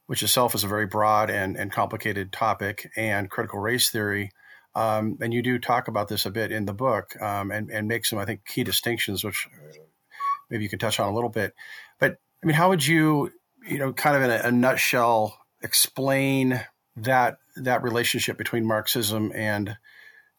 which 0.07 0.23
itself 0.23 0.53
is 0.55 0.63
a 0.63 0.67
very 0.67 0.85
broad 0.85 1.29
and, 1.29 1.57
and 1.57 1.71
complicated 1.71 2.31
topic, 2.31 2.91
and 2.95 3.29
critical 3.29 3.59
race 3.59 3.89
theory. 3.89 4.31
Um, 4.75 5.17
and 5.21 5.33
you 5.33 5.41
do 5.41 5.59
talk 5.59 5.87
about 5.87 6.07
this 6.07 6.25
a 6.25 6.31
bit 6.31 6.51
in 6.51 6.65
the 6.65 6.73
book 6.73 7.19
um, 7.21 7.51
and, 7.51 7.69
and 7.69 7.87
make 7.87 8.05
some, 8.05 8.19
I 8.19 8.25
think, 8.25 8.45
key 8.45 8.63
distinctions, 8.63 9.23
which 9.23 9.47
maybe 10.49 10.63
you 10.63 10.69
can 10.69 10.79
touch 10.79 10.99
on 10.99 11.09
a 11.09 11.13
little 11.13 11.29
bit. 11.29 11.53
But 11.99 12.17
I 12.43 12.47
mean, 12.47 12.55
how 12.55 12.69
would 12.69 12.85
you, 12.85 13.31
you 13.67 13.77
know, 13.77 13.93
kind 13.93 14.17
of 14.17 14.23
in 14.23 14.31
a, 14.31 14.47
a 14.47 14.51
nutshell, 14.51 15.37
explain 15.61 16.65
that 16.97 17.37
that 17.55 17.83
relationship 17.83 18.37
between 18.37 18.65
Marxism 18.65 19.31
and 19.33 19.77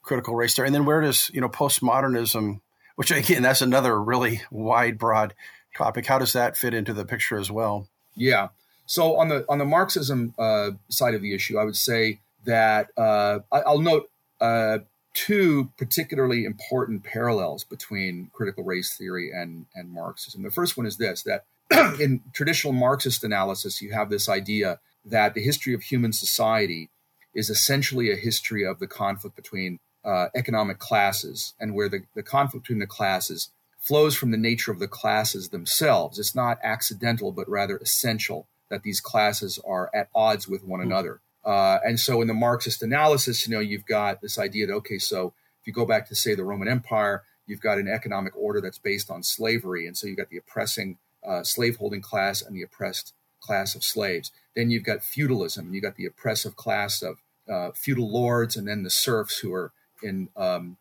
critical 0.02 0.34
race 0.34 0.54
theory? 0.54 0.68
And 0.68 0.74
then 0.74 0.84
where 0.84 1.00
does, 1.00 1.30
you 1.32 1.40
know, 1.40 1.48
postmodernism, 1.48 2.60
which 2.96 3.10
again, 3.10 3.42
that's 3.42 3.62
another 3.62 4.02
really 4.02 4.42
wide, 4.50 4.98
broad 4.98 5.34
topic. 5.76 6.06
How 6.06 6.18
does 6.18 6.32
that 6.32 6.56
fit 6.56 6.74
into 6.74 6.92
the 6.92 7.04
picture 7.04 7.38
as 7.38 7.50
well? 7.50 7.88
Yeah. 8.16 8.48
So 8.86 9.16
on 9.16 9.28
the 9.28 9.44
on 9.48 9.58
the 9.58 9.64
Marxism 9.64 10.34
uh, 10.38 10.72
side 10.88 11.14
of 11.14 11.22
the 11.22 11.34
issue, 11.34 11.58
I 11.58 11.64
would 11.64 11.76
say 11.76 12.20
that 12.44 12.88
uh, 12.96 13.40
I, 13.50 13.70
will 13.70 13.80
note 13.80 14.10
uh, 14.40 14.78
two 15.14 15.70
particularly 15.78 16.44
important 16.44 17.04
parallels 17.04 17.64
between 17.64 18.30
critical 18.32 18.64
race 18.64 18.94
theory 18.94 19.30
and 19.32 19.66
and 19.74 19.90
Marxism. 19.90 20.42
The 20.42 20.50
first 20.50 20.76
one 20.76 20.86
is 20.86 20.98
this: 20.98 21.22
that 21.22 21.44
in 22.00 22.20
traditional 22.32 22.72
Marxist 22.72 23.24
analysis, 23.24 23.80
you 23.80 23.92
have 23.92 24.10
this 24.10 24.28
idea 24.28 24.80
that 25.04 25.34
the 25.34 25.42
history 25.42 25.74
of 25.74 25.82
human 25.82 26.12
society 26.12 26.90
is 27.34 27.50
essentially 27.50 28.10
a 28.10 28.16
history 28.16 28.64
of 28.64 28.78
the 28.78 28.86
conflict 28.86 29.34
between 29.34 29.78
uh, 30.04 30.26
economic 30.34 30.78
classes, 30.78 31.54
and 31.58 31.74
where 31.74 31.88
the, 31.88 32.00
the 32.14 32.22
conflict 32.22 32.64
between 32.64 32.80
the 32.80 32.86
classes 32.86 33.50
flows 33.78 34.14
from 34.14 34.30
the 34.30 34.36
nature 34.38 34.70
of 34.70 34.78
the 34.78 34.88
classes 34.88 35.50
themselves. 35.50 36.18
It's 36.18 36.34
not 36.34 36.58
accidental, 36.62 37.32
but 37.32 37.48
rather 37.48 37.76
essential 37.78 38.46
that 38.74 38.82
these 38.82 39.00
classes 39.00 39.58
are 39.66 39.90
at 39.94 40.08
odds 40.14 40.46
with 40.46 40.64
one 40.64 40.80
hmm. 40.80 40.86
another. 40.86 41.20
Uh, 41.44 41.78
and 41.84 42.00
so 42.00 42.20
in 42.22 42.28
the 42.28 42.34
Marxist 42.34 42.82
analysis, 42.82 43.46
you 43.46 43.54
know, 43.54 43.60
you've 43.60 43.86
got 43.86 44.20
this 44.20 44.38
idea 44.38 44.66
that, 44.66 44.72
okay, 44.72 44.98
so 44.98 45.34
if 45.60 45.66
you 45.66 45.72
go 45.72 45.84
back 45.84 46.08
to, 46.08 46.14
say, 46.14 46.34
the 46.34 46.44
Roman 46.44 46.68
Empire, 46.68 47.22
you've 47.46 47.60
got 47.60 47.78
an 47.78 47.88
economic 47.88 48.34
order 48.36 48.60
that's 48.60 48.78
based 48.78 49.10
on 49.10 49.22
slavery. 49.22 49.86
And 49.86 49.96
so 49.96 50.06
you've 50.06 50.16
got 50.16 50.30
the 50.30 50.38
oppressing 50.38 50.98
uh, 51.26 51.42
slaveholding 51.42 52.02
class 52.02 52.42
and 52.42 52.56
the 52.56 52.62
oppressed 52.62 53.12
class 53.40 53.74
of 53.74 53.84
slaves. 53.84 54.30
Then 54.56 54.70
you've 54.70 54.84
got 54.84 55.02
feudalism. 55.02 55.72
You've 55.74 55.82
got 55.82 55.96
the 55.96 56.06
oppressive 56.06 56.56
class 56.56 57.02
of 57.02 57.22
uh, 57.48 57.70
feudal 57.74 58.10
lords 58.10 58.56
and 58.56 58.66
then 58.66 58.82
the 58.82 58.90
serfs 58.90 59.38
who 59.38 59.52
are 59.52 59.72
in 60.02 60.28
um, 60.36 60.76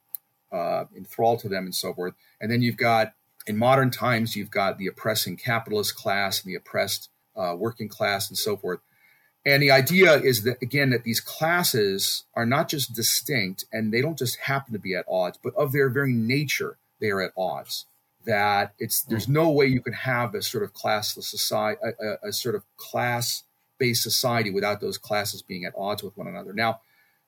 uh, 0.51 0.85
enthralled 0.95 1.39
to 1.39 1.49
them 1.49 1.65
and 1.65 1.75
so 1.75 1.93
forth. 1.93 2.13
And 2.39 2.51
then 2.51 2.61
you've 2.61 2.77
got, 2.77 3.13
in 3.47 3.57
modern 3.57 3.91
times, 3.91 4.35
you've 4.35 4.51
got 4.51 4.77
the 4.77 4.87
oppressing 4.87 5.35
capitalist 5.35 5.95
class 5.95 6.41
and 6.41 6.49
the 6.49 6.55
oppressed 6.55 7.09
uh, 7.35 7.55
working 7.57 7.89
class 7.89 8.29
and 8.29 8.37
so 8.37 8.57
forth. 8.57 8.79
And 9.45 9.61
the 9.61 9.71
idea 9.71 10.13
is 10.13 10.43
that, 10.43 10.61
again, 10.61 10.91
that 10.91 11.03
these 11.03 11.19
classes 11.19 12.23
are 12.33 12.45
not 12.45 12.69
just 12.69 12.95
distinct 12.95 13.65
and 13.73 13.91
they 13.91 14.01
don't 14.01 14.17
just 14.17 14.37
happen 14.39 14.73
to 14.73 14.79
be 14.79 14.95
at 14.95 15.05
odds, 15.07 15.37
but 15.43 15.53
of 15.55 15.71
their 15.73 15.89
very 15.89 16.13
nature, 16.13 16.77
they 16.99 17.09
are 17.09 17.21
at 17.21 17.33
odds. 17.35 17.85
that 18.25 18.73
it's 18.79 19.01
there's 19.03 19.27
no 19.27 19.49
way 19.49 19.65
you 19.65 19.81
can 19.81 19.93
have 19.93 20.33
a 20.33 20.41
sort 20.41 20.63
of 20.63 20.73
classless 20.73 21.23
society, 21.23 21.79
a, 21.83 22.05
a, 22.05 22.29
a 22.29 22.33
sort 22.33 22.55
of 22.55 22.63
class 22.77 23.43
based 23.77 24.03
society 24.03 24.49
without 24.51 24.79
those 24.81 24.97
classes 24.97 25.41
being 25.41 25.65
at 25.65 25.73
odds 25.77 26.03
with 26.03 26.15
one 26.17 26.27
another. 26.27 26.53
Now, 26.53 26.81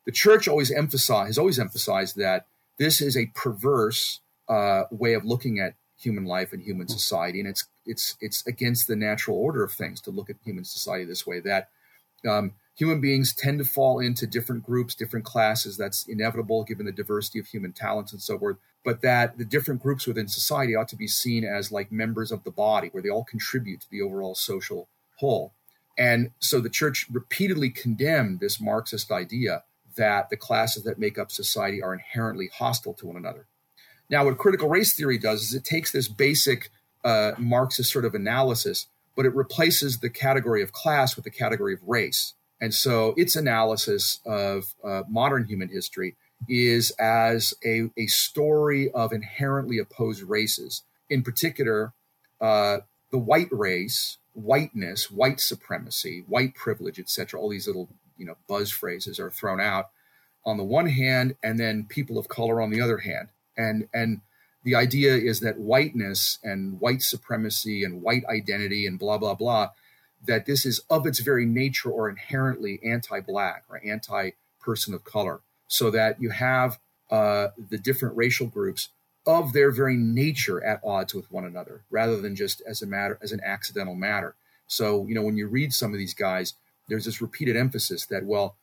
the 0.05 0.11
church 0.11 0.47
always 0.47 0.71
emphasized 0.71 1.27
has 1.27 1.37
always 1.37 1.59
emphasized 1.59 2.15
that 2.17 2.47
this 2.77 3.01
is 3.01 3.17
a 3.17 3.27
perverse 3.27 4.21
uh, 4.47 4.83
way 4.91 5.13
of 5.13 5.25
looking 5.25 5.59
at 5.59 5.75
human 5.97 6.25
life 6.25 6.53
and 6.53 6.61
human 6.61 6.87
society, 6.87 7.39
and 7.39 7.49
it's 7.49 7.65
it's 7.85 8.15
it's 8.19 8.45
against 8.47 8.87
the 8.87 8.95
natural 8.95 9.37
order 9.37 9.63
of 9.63 9.71
things 9.71 10.01
to 10.01 10.11
look 10.11 10.29
at 10.29 10.37
human 10.43 10.65
society 10.65 11.05
this 11.05 11.25
way. 11.25 11.39
That 11.39 11.69
um, 12.27 12.53
human 12.75 13.01
beings 13.01 13.33
tend 13.33 13.59
to 13.59 13.65
fall 13.65 13.99
into 13.99 14.27
different 14.27 14.63
groups, 14.63 14.95
different 14.95 15.25
classes. 15.25 15.77
That's 15.77 16.07
inevitable 16.07 16.63
given 16.63 16.85
the 16.85 16.91
diversity 16.91 17.39
of 17.39 17.47
human 17.47 17.73
talents 17.73 18.11
and 18.11 18.21
so 18.21 18.37
forth. 18.37 18.57
But 18.83 19.01
that 19.01 19.37
the 19.37 19.45
different 19.45 19.81
groups 19.81 20.05
within 20.05 20.27
society 20.27 20.75
ought 20.75 20.89
to 20.89 20.95
be 20.95 21.07
seen 21.07 21.43
as 21.43 21.71
like 21.71 21.91
members 21.91 22.31
of 22.31 22.43
the 22.43 22.51
body, 22.51 22.89
where 22.91 23.01
they 23.01 23.09
all 23.09 23.23
contribute 23.23 23.81
to 23.81 23.89
the 23.89 24.01
overall 24.01 24.35
social 24.35 24.87
whole. 25.17 25.53
And 25.97 26.31
so 26.39 26.59
the 26.59 26.69
church 26.69 27.07
repeatedly 27.11 27.69
condemned 27.69 28.39
this 28.39 28.59
Marxist 28.59 29.11
idea 29.11 29.63
that 29.95 30.29
the 30.29 30.37
classes 30.37 30.83
that 30.83 30.99
make 30.99 31.17
up 31.17 31.31
society 31.31 31.81
are 31.81 31.93
inherently 31.93 32.49
hostile 32.53 32.93
to 32.95 33.07
one 33.07 33.15
another. 33.15 33.47
Now, 34.09 34.25
what 34.25 34.37
critical 34.37 34.69
race 34.69 34.93
theory 34.93 35.17
does 35.17 35.41
is 35.41 35.53
it 35.53 35.63
takes 35.63 35.91
this 35.91 36.07
basic 36.07 36.69
uh, 37.05 37.33
Marxist 37.37 37.91
sort 37.91 38.03
of 38.03 38.15
analysis, 38.15 38.87
but 39.15 39.25
it 39.25 39.33
replaces 39.33 39.99
the 39.99 40.09
category 40.09 40.61
of 40.61 40.73
class 40.73 41.15
with 41.15 41.23
the 41.23 41.31
category 41.31 41.73
of 41.73 41.79
race. 41.83 42.33
And 42.59 42.73
so 42.73 43.13
its 43.15 43.35
analysis 43.35 44.19
of 44.25 44.73
uh, 44.83 45.03
modern 45.07 45.45
human 45.45 45.69
history 45.69 46.15
is 46.49 46.91
as 46.91 47.53
a, 47.63 47.89
a 47.97 48.07
story 48.07 48.89
of 48.91 49.13
inherently 49.13 49.77
opposed 49.77 50.23
races. 50.23 50.83
In 51.09 51.21
particular, 51.21 51.93
uh, 52.41 52.79
the 53.11 53.17
white 53.17 53.49
race, 53.51 54.17
whiteness, 54.33 55.11
white 55.11 55.39
supremacy, 55.39 56.23
white 56.27 56.55
privilege, 56.55 56.99
etc. 56.99 57.39
All 57.39 57.49
these 57.49 57.67
little 57.67 57.89
you 58.17 58.25
know 58.25 58.35
buzz 58.47 58.71
phrases 58.71 59.19
are 59.19 59.29
thrown 59.29 59.61
out 59.61 59.89
on 60.45 60.57
the 60.57 60.63
one 60.63 60.87
hand, 60.87 61.35
and 61.43 61.59
then 61.59 61.85
people 61.87 62.17
of 62.17 62.27
color 62.27 62.61
on 62.61 62.71
the 62.71 62.81
other 62.81 62.99
hand. 62.99 63.29
And 63.57 63.87
and 63.93 64.21
the 64.65 64.75
idea 64.75 65.15
is 65.15 65.41
that 65.41 65.59
whiteness 65.59 66.39
and 66.43 66.81
white 66.81 67.03
supremacy 67.03 67.83
and 67.83 68.01
white 68.01 68.25
identity 68.25 68.85
and 68.85 68.99
blah 68.99 69.17
blah 69.17 69.35
blah 69.35 69.69
that 70.25 70.47
this 70.47 70.65
is 70.65 70.81
of 70.89 71.05
its 71.05 71.19
very 71.19 71.45
nature 71.45 71.91
or 71.91 72.09
inherently 72.09 72.79
anti-black 72.83 73.63
or 73.69 73.79
anti-person 73.85 74.93
of 74.95 75.03
color. 75.03 75.41
So 75.67 75.91
that 75.91 76.19
you 76.19 76.31
have 76.31 76.79
uh, 77.11 77.49
the 77.69 77.77
different 77.77 78.17
racial 78.17 78.47
groups 78.47 78.89
of 79.27 79.53
their 79.53 79.69
very 79.69 79.95
nature 79.95 80.63
at 80.63 80.81
odds 80.83 81.13
with 81.13 81.31
one 81.31 81.45
another 81.45 81.83
rather 81.91 82.19
than 82.19 82.35
just 82.35 82.61
as 82.67 82.81
a 82.81 82.87
matter 82.87 83.19
as 83.21 83.31
an 83.31 83.41
accidental 83.45 83.95
matter. 83.95 84.35
So 84.67 85.05
you 85.07 85.13
know 85.13 85.21
when 85.21 85.37
you 85.37 85.47
read 85.47 85.73
some 85.73 85.93
of 85.93 85.99
these 85.99 86.15
guys 86.15 86.55
there's 86.89 87.05
this 87.05 87.21
repeated 87.21 87.55
emphasis 87.55 88.07
that 88.07 88.25
well 88.25 88.55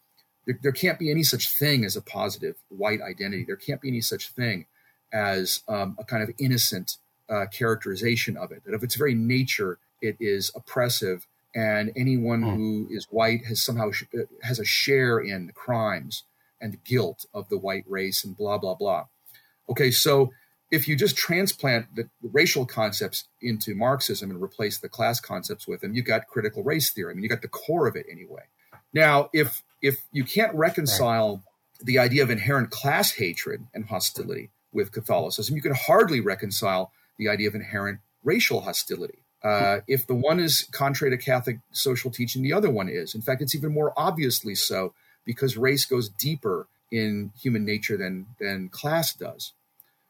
there, 0.46 0.58
there 0.62 0.72
can't 0.72 0.98
be 0.98 1.12
any 1.12 1.22
such 1.22 1.48
thing 1.48 1.84
as 1.84 1.94
a 1.94 2.02
positive 2.02 2.56
white 2.68 3.00
identity. 3.00 3.44
There 3.44 3.54
can't 3.54 3.80
be 3.80 3.88
any 3.88 4.00
such 4.00 4.30
thing 4.30 4.66
as 5.12 5.62
um, 5.68 5.96
a 5.98 6.04
kind 6.04 6.22
of 6.22 6.30
innocent 6.38 6.96
uh, 7.28 7.46
characterization 7.46 8.36
of 8.36 8.50
it 8.50 8.62
that 8.64 8.74
of 8.74 8.82
its 8.82 8.94
very 8.94 9.14
nature 9.14 9.78
it 10.00 10.16
is 10.20 10.50
oppressive 10.54 11.26
and 11.54 11.92
anyone 11.96 12.42
mm. 12.42 12.56
who 12.56 12.88
is 12.90 13.06
white 13.10 13.44
has 13.46 13.60
somehow 13.62 13.90
sh- 13.90 14.04
uh, 14.14 14.22
has 14.42 14.58
a 14.58 14.64
share 14.64 15.18
in 15.18 15.46
the 15.46 15.52
crimes 15.52 16.24
and 16.60 16.82
guilt 16.84 17.26
of 17.34 17.48
the 17.48 17.58
white 17.58 17.84
race 17.88 18.24
and 18.24 18.36
blah 18.36 18.58
blah 18.58 18.74
blah. 18.74 19.06
Okay, 19.68 19.90
so 19.90 20.32
if 20.70 20.88
you 20.88 20.96
just 20.96 21.16
transplant 21.16 21.94
the, 21.94 22.04
the 22.22 22.30
racial 22.32 22.64
concepts 22.64 23.28
into 23.42 23.74
Marxism 23.74 24.30
and 24.30 24.42
replace 24.42 24.78
the 24.78 24.88
class 24.88 25.20
concepts 25.20 25.68
with 25.68 25.82
them, 25.82 25.94
you 25.94 26.02
got 26.02 26.26
critical 26.26 26.62
race 26.62 26.90
theory. 26.90 27.12
I 27.12 27.14
mean, 27.14 27.22
you 27.22 27.28
got 27.28 27.42
the 27.42 27.48
core 27.48 27.86
of 27.86 27.96
it 27.96 28.06
anyway. 28.10 28.44
Now, 28.92 29.28
if 29.32 29.62
if 29.82 30.02
you 30.12 30.24
can't 30.24 30.54
reconcile 30.54 31.36
right. 31.36 31.86
the 31.86 31.98
idea 31.98 32.22
of 32.22 32.30
inherent 32.30 32.70
class 32.70 33.12
hatred 33.12 33.66
and 33.74 33.86
hostility 33.86 34.50
with 34.72 34.92
Catholicism, 34.92 35.56
you 35.56 35.62
can 35.62 35.74
hardly 35.74 36.20
reconcile 36.20 36.92
the 37.18 37.28
idea 37.28 37.48
of 37.48 37.54
inherent 37.54 38.00
racial 38.24 38.62
hostility. 38.62 39.18
Uh, 39.42 39.80
if 39.88 40.06
the 40.06 40.14
one 40.14 40.38
is 40.38 40.68
contrary 40.72 41.16
to 41.16 41.22
Catholic 41.22 41.58
social 41.72 42.10
teaching, 42.10 42.42
the 42.42 42.52
other 42.52 42.70
one 42.70 42.88
is. 42.88 43.14
In 43.14 43.22
fact, 43.22 43.42
it's 43.42 43.54
even 43.54 43.72
more 43.72 43.92
obviously 43.96 44.54
so 44.54 44.94
because 45.24 45.56
race 45.56 45.84
goes 45.84 46.08
deeper 46.08 46.68
in 46.90 47.32
human 47.40 47.64
nature 47.64 47.96
than 47.96 48.26
than 48.38 48.68
class 48.68 49.12
does. 49.12 49.52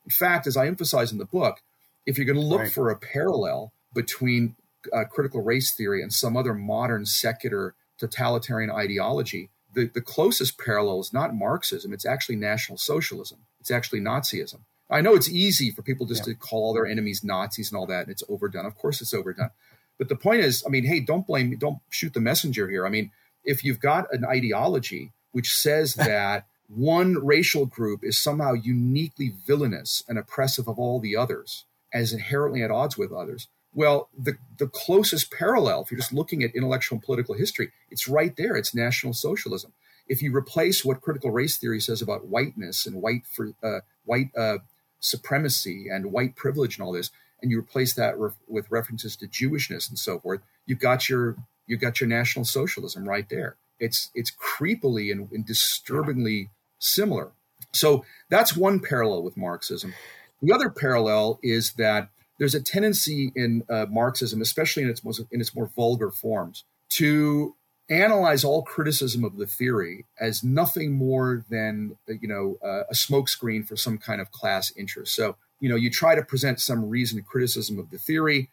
In 0.05 0.11
fact, 0.11 0.47
as 0.47 0.57
I 0.57 0.67
emphasize 0.67 1.13
in 1.13 1.19
the 1.19 1.25
book, 1.25 1.63
if 2.05 2.19
you're 2.19 2.27
going 2.27 2.41
to 2.41 2.45
look 2.45 2.61
right. 2.61 2.73
for 2.73 2.91
a 2.91 2.99
parallel 2.99 3.73
between 3.95 4.57
uh, 4.93 5.05
critical 5.05 5.43
race 5.43 5.75
theory 5.75 6.03
and 6.03 6.13
some 6.13 6.37
other 6.37 6.55
modern 6.55 7.07
secular 7.07 7.75
totalitarian 7.99 8.71
ideology, 8.71 9.51
the, 9.73 9.87
the 9.87 10.01
closest 10.01 10.59
parallel 10.59 11.01
is 11.01 11.13
not 11.13 11.35
Marxism, 11.35 11.93
it's 11.93 12.05
actually 12.05 12.37
National 12.37 12.77
Socialism. 12.77 13.39
It's 13.63 13.71
actually 13.71 14.01
Nazism. 14.01 14.61
I 14.91 15.01
know 15.01 15.15
it's 15.15 15.31
easy 15.31 15.71
for 15.71 15.83
people 15.83 16.05
just 16.05 16.27
yeah. 16.27 16.35
to 16.35 16.39
call 16.39 16.65
all 16.65 16.75
their 16.75 16.85
enemies 16.85 17.23
Nazis 17.23 17.71
and 17.71 17.79
all 17.79 17.87
that, 17.87 18.03
and 18.03 18.11
it's 18.11 18.25
overdone. 18.29 18.67
Of 18.67 18.77
course, 18.77 19.01
it's 19.01 19.15
overdone. 19.15 19.51
But 19.99 20.09
the 20.09 20.17
point 20.17 20.41
is, 20.41 20.65
I 20.67 20.69
mean, 20.69 20.85
hey, 20.85 20.99
don't 20.99 21.27
blame, 21.27 21.51
me, 21.51 21.57
don't 21.57 21.79
shoot 21.89 22.13
the 22.13 22.21
messenger 22.21 22.69
here. 22.69 22.85
I 22.85 22.91
mean, 22.91 23.13
if 23.45 23.65
you've 23.65 23.79
got 23.81 24.13
an 24.13 24.25
ideology 24.25 25.13
which 25.31 25.55
says 25.55 25.95
that 25.95 26.47
one 26.67 27.25
racial 27.25 27.67
group 27.67 28.01
is 28.03 28.19
somehow 28.19 28.53
uniquely 28.53 29.33
villainous 29.47 30.03
and 30.09 30.19
oppressive 30.19 30.67
of 30.67 30.79
all 30.79 30.99
the 30.99 31.17
others, 31.17 31.67
as 31.95 32.13
inherently 32.13 32.65
at 32.65 32.71
odds 32.73 32.99
with 32.99 33.13
others, 33.13 33.47
well, 33.73 34.11
the, 34.19 34.35
the 34.59 34.67
closest 34.67 35.31
parallel, 35.31 35.83
if 35.83 35.91
you're 35.91 36.01
just 36.01 36.13
looking 36.13 36.43
at 36.43 36.55
intellectual 36.55 36.97
and 36.97 37.05
political 37.05 37.35
history, 37.35 37.71
it's 37.91 38.09
right 38.09 38.37
there. 38.37 38.57
It's 38.57 38.75
National 38.75 39.15
Socialism. 39.15 39.73
If 40.09 40.23
you 40.23 40.35
replace 40.35 40.85
what 40.85 41.01
critical 41.01 41.31
race 41.31 41.57
theory 41.57 41.81
says 41.81 42.03
about 42.03 42.27
whiteness 42.27 42.87
and 42.87 43.01
white 43.01 43.27
for, 43.27 43.53
uh, 43.63 43.81
white 44.05 44.31
uh, 44.37 44.59
supremacy 45.01 45.87
and 45.91 46.13
white 46.13 46.37
privilege 46.37 46.77
and 46.77 46.85
all 46.85 46.93
this, 46.93 47.11
and 47.41 47.51
you 47.51 47.59
replace 47.59 47.95
that 47.95 48.19
re- 48.19 48.31
with 48.49 48.71
references 48.71 49.17
to 49.17 49.27
Jewishness 49.27 49.89
and 49.89 49.99
so 49.99 50.19
forth, 50.19 50.41
you've 50.67 50.79
got 50.79 51.09
your 51.09 51.37
you've 51.67 51.81
got 51.81 52.01
your 52.01 52.09
National 52.09 52.45
Socialism 52.45 53.09
right 53.09 53.29
there. 53.29 53.57
It's 53.79 54.11
it's 54.15 54.33
creepily 54.33 55.11
and, 55.11 55.31
and 55.33 55.45
disturbingly 55.45 56.51
similar. 56.79 57.33
So 57.73 58.05
that's 58.29 58.57
one 58.57 58.81
parallel 58.81 59.23
with 59.23 59.37
Marxism. 59.37 59.95
The 60.41 60.53
other 60.53 60.71
parallel 60.71 61.39
is 61.43 61.73
that 61.75 62.09
there's 62.39 62.55
a 62.55 62.61
tendency 62.61 63.33
in 63.37 63.63
uh, 63.69 63.87
Marxism, 63.89 64.41
especially 64.41 64.83
in 64.83 64.89
its 64.89 65.05
most 65.05 65.21
in 65.31 65.41
its 65.41 65.55
more 65.55 65.67
vulgar 65.67 66.11
forms, 66.11 66.65
to 66.91 67.55
analyze 67.93 68.43
all 68.43 68.63
criticism 68.63 69.23
of 69.23 69.37
the 69.37 69.47
theory 69.47 70.07
as 70.19 70.43
nothing 70.43 70.93
more 70.93 71.45
than 71.51 71.97
you 72.07 72.29
know 72.29 72.59
uh, 72.65 72.85
a 72.91 72.95
smokescreen 72.95 73.67
for 73.67 73.77
some 73.77 73.99
kind 73.99 74.21
of 74.21 74.31
class 74.31 74.73
interest. 74.77 75.15
So 75.15 75.37
you 75.61 75.69
know 75.69 75.77
you 75.77 75.91
try 75.91 76.15
to 76.15 76.23
present 76.23 76.61
some 76.61 76.89
reasoned 76.89 77.27
criticism 77.27 77.79
of 77.79 77.91
the 77.91 77.99
theory, 77.99 78.49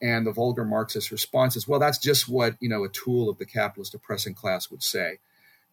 and 0.00 0.26
the 0.26 0.32
vulgar 0.32 0.64
Marxist 0.64 1.10
response 1.10 1.54
is, 1.54 1.68
well, 1.68 1.80
that's 1.80 1.98
just 1.98 2.28
what 2.28 2.56
you 2.60 2.68
know 2.68 2.84
a 2.84 2.88
tool 2.88 3.28
of 3.28 3.38
the 3.38 3.46
capitalist 3.46 3.94
oppressing 3.94 4.34
class 4.34 4.70
would 4.70 4.82
say, 4.82 5.18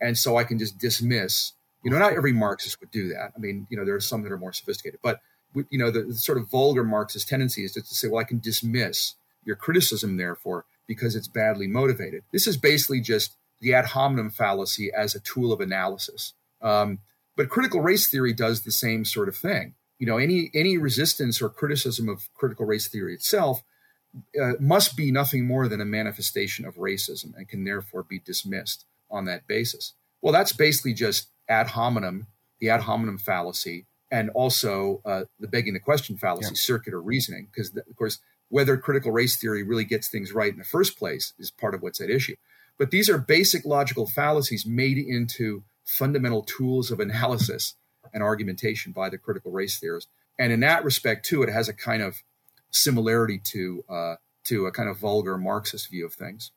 and 0.01 0.17
so 0.17 0.37
I 0.37 0.43
can 0.43 0.59
just 0.59 0.77
dismiss. 0.77 1.53
You 1.83 1.91
know, 1.91 1.99
not 1.99 2.13
every 2.13 2.33
Marxist 2.33 2.79
would 2.79 2.89
do 2.89 3.09
that. 3.09 3.31
I 3.35 3.39
mean, 3.39 3.67
you 3.69 3.77
know, 3.77 3.85
there 3.85 3.93
are 3.93 4.01
some 4.01 4.23
that 4.23 4.31
are 4.31 4.39
more 4.39 4.53
sophisticated, 4.53 4.99
but 5.03 5.21
you 5.69 5.77
know, 5.77 5.91
the, 5.91 6.01
the 6.01 6.13
sort 6.15 6.39
of 6.39 6.49
vulgar 6.49 6.83
Marxist 6.83 7.29
tendency 7.29 7.63
is 7.63 7.75
just 7.75 7.87
to 7.89 7.95
say, 7.95 8.07
well, 8.07 8.19
I 8.19 8.23
can 8.25 8.39
dismiss 8.39 9.13
your 9.45 9.55
criticism, 9.55 10.17
therefore, 10.17 10.65
because 10.87 11.15
it's 11.15 11.27
badly 11.27 11.67
motivated. 11.67 12.23
This 12.31 12.47
is 12.47 12.57
basically 12.57 13.01
just 13.01 13.37
the 13.61 13.73
ad 13.73 13.87
hominem 13.87 14.29
fallacy 14.29 14.91
as 14.95 15.15
a 15.15 15.19
tool 15.19 15.51
of 15.51 15.61
analysis. 15.61 16.33
Um, 16.61 16.99
but 17.35 17.49
critical 17.49 17.81
race 17.81 18.07
theory 18.07 18.33
does 18.33 18.61
the 18.61 18.71
same 18.71 19.05
sort 19.05 19.27
of 19.27 19.35
thing. 19.35 19.75
You 19.99 20.07
know, 20.07 20.17
any 20.17 20.51
any 20.53 20.77
resistance 20.77 21.41
or 21.41 21.49
criticism 21.49 22.09
of 22.09 22.29
critical 22.33 22.65
race 22.65 22.87
theory 22.87 23.13
itself 23.13 23.63
uh, 24.39 24.53
must 24.59 24.95
be 24.95 25.11
nothing 25.11 25.45
more 25.45 25.67
than 25.67 25.81
a 25.81 25.85
manifestation 25.85 26.65
of 26.65 26.75
racism 26.75 27.35
and 27.35 27.47
can 27.47 27.63
therefore 27.63 28.03
be 28.03 28.19
dismissed 28.19 28.85
on 29.09 29.25
that 29.25 29.47
basis. 29.47 29.93
Well, 30.21 30.33
that's 30.33 30.53
basically 30.53 30.93
just 30.93 31.29
ad 31.47 31.67
hominem, 31.67 32.27
the 32.59 32.69
ad 32.69 32.81
hominem 32.81 33.17
fallacy, 33.17 33.85
and 34.11 34.29
also 34.31 35.01
uh, 35.05 35.25
the 35.39 35.47
begging 35.47 35.73
the 35.73 35.79
question 35.79 36.17
fallacy, 36.17 36.49
yeah. 36.53 36.55
circular 36.55 37.01
reasoning, 37.01 37.47
because 37.51 37.75
of 37.75 37.95
course 37.95 38.19
whether 38.49 38.77
critical 38.77 39.11
race 39.11 39.37
theory 39.37 39.63
really 39.63 39.85
gets 39.85 40.07
things 40.07 40.33
right 40.33 40.51
in 40.51 40.59
the 40.59 40.63
first 40.63 40.97
place 40.97 41.33
is 41.39 41.51
part 41.51 41.73
of 41.73 41.81
what's 41.81 42.01
at 42.01 42.09
issue. 42.09 42.35
But 42.77 42.91
these 42.91 43.09
are 43.09 43.17
basic 43.17 43.65
logical 43.65 44.05
fallacies 44.05 44.65
made 44.65 44.97
into 44.97 45.63
fundamental 45.85 46.43
tools 46.43 46.91
of 46.91 46.99
analysis 46.99 47.75
and 48.13 48.21
argumentation 48.21 48.91
by 48.91 49.09
the 49.09 49.17
critical 49.17 49.51
race 49.51 49.79
theorists. 49.79 50.09
And 50.37 50.51
in 50.51 50.59
that 50.61 50.83
respect, 50.83 51.25
too, 51.25 51.43
it 51.43 51.49
has 51.49 51.69
a 51.69 51.73
kind 51.73 52.01
of 52.01 52.17
similarity 52.71 53.39
to 53.45 53.83
uh, 53.89 54.15
to 54.45 54.65
a 54.65 54.71
kind 54.71 54.89
of 54.89 54.97
vulgar 54.97 55.37
Marxist 55.37 55.89
view 55.89 56.05
of 56.05 56.13
things. 56.13 56.51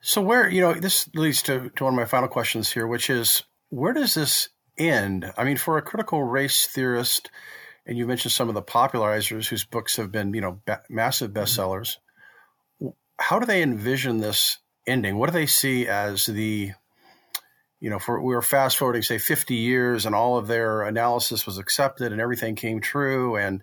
So, 0.00 0.20
where 0.20 0.48
you 0.48 0.60
know 0.60 0.74
this 0.74 1.08
leads 1.14 1.42
to, 1.42 1.70
to 1.76 1.84
one 1.84 1.94
of 1.94 1.96
my 1.96 2.04
final 2.04 2.28
questions 2.28 2.72
here, 2.72 2.86
which 2.86 3.08
is 3.08 3.42
where 3.70 3.92
does 3.92 4.14
this 4.14 4.48
end? 4.76 5.32
I 5.36 5.44
mean, 5.44 5.56
for 5.56 5.78
a 5.78 5.82
critical 5.82 6.24
race 6.24 6.66
theorist, 6.66 7.30
and 7.86 7.98
you 7.98 8.06
mentioned 8.06 8.32
some 8.32 8.48
of 8.48 8.54
the 8.54 8.62
popularizers 8.62 9.48
whose 9.48 9.64
books 9.64 9.96
have 9.96 10.10
been, 10.10 10.32
you 10.32 10.40
know, 10.40 10.60
ba- 10.64 10.82
massive 10.88 11.32
mm-hmm. 11.32 11.42
bestsellers. 11.42 11.96
How 13.18 13.38
do 13.38 13.46
they 13.46 13.62
envision 13.62 14.18
this 14.18 14.58
ending? 14.86 15.16
What 15.16 15.26
do 15.26 15.32
they 15.32 15.46
see 15.46 15.86
as 15.86 16.26
the, 16.26 16.72
you 17.80 17.90
know, 17.90 17.98
for 17.98 18.20
we 18.20 18.34
were 18.34 18.42
fast 18.42 18.78
forwarding, 18.78 19.02
say, 19.02 19.18
50 19.18 19.54
years, 19.54 20.06
and 20.06 20.14
all 20.14 20.36
of 20.36 20.46
their 20.46 20.82
analysis 20.82 21.46
was 21.46 21.58
accepted, 21.58 22.12
and 22.12 22.20
everything 22.20 22.54
came 22.54 22.80
true, 22.80 23.36
and 23.36 23.62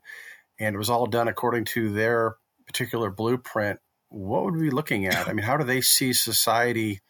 and 0.59 0.75
it 0.75 0.77
was 0.77 0.89
all 0.89 1.07
done 1.07 1.27
according 1.27 1.65
to 1.65 1.91
their 1.91 2.35
particular 2.67 3.09
blueprint. 3.09 3.79
What 4.09 4.43
would 4.43 4.55
we 4.55 4.65
be 4.65 4.69
looking 4.69 5.05
at? 5.07 5.27
I 5.27 5.33
mean, 5.33 5.45
how 5.45 5.57
do 5.57 5.63
they 5.63 5.81
see 5.81 6.13
society 6.13 7.01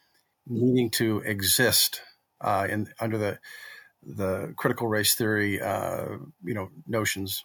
needing 0.48 0.90
to 0.92 1.20
exist 1.20 2.02
uh, 2.40 2.68
in 2.70 2.88
under 3.00 3.18
the 3.18 3.40
the 4.04 4.54
critical 4.58 4.88
race 4.88 5.16
theory, 5.16 5.62
uh, 5.62 6.18
you 6.44 6.54
know, 6.54 6.70
notions. 6.88 7.44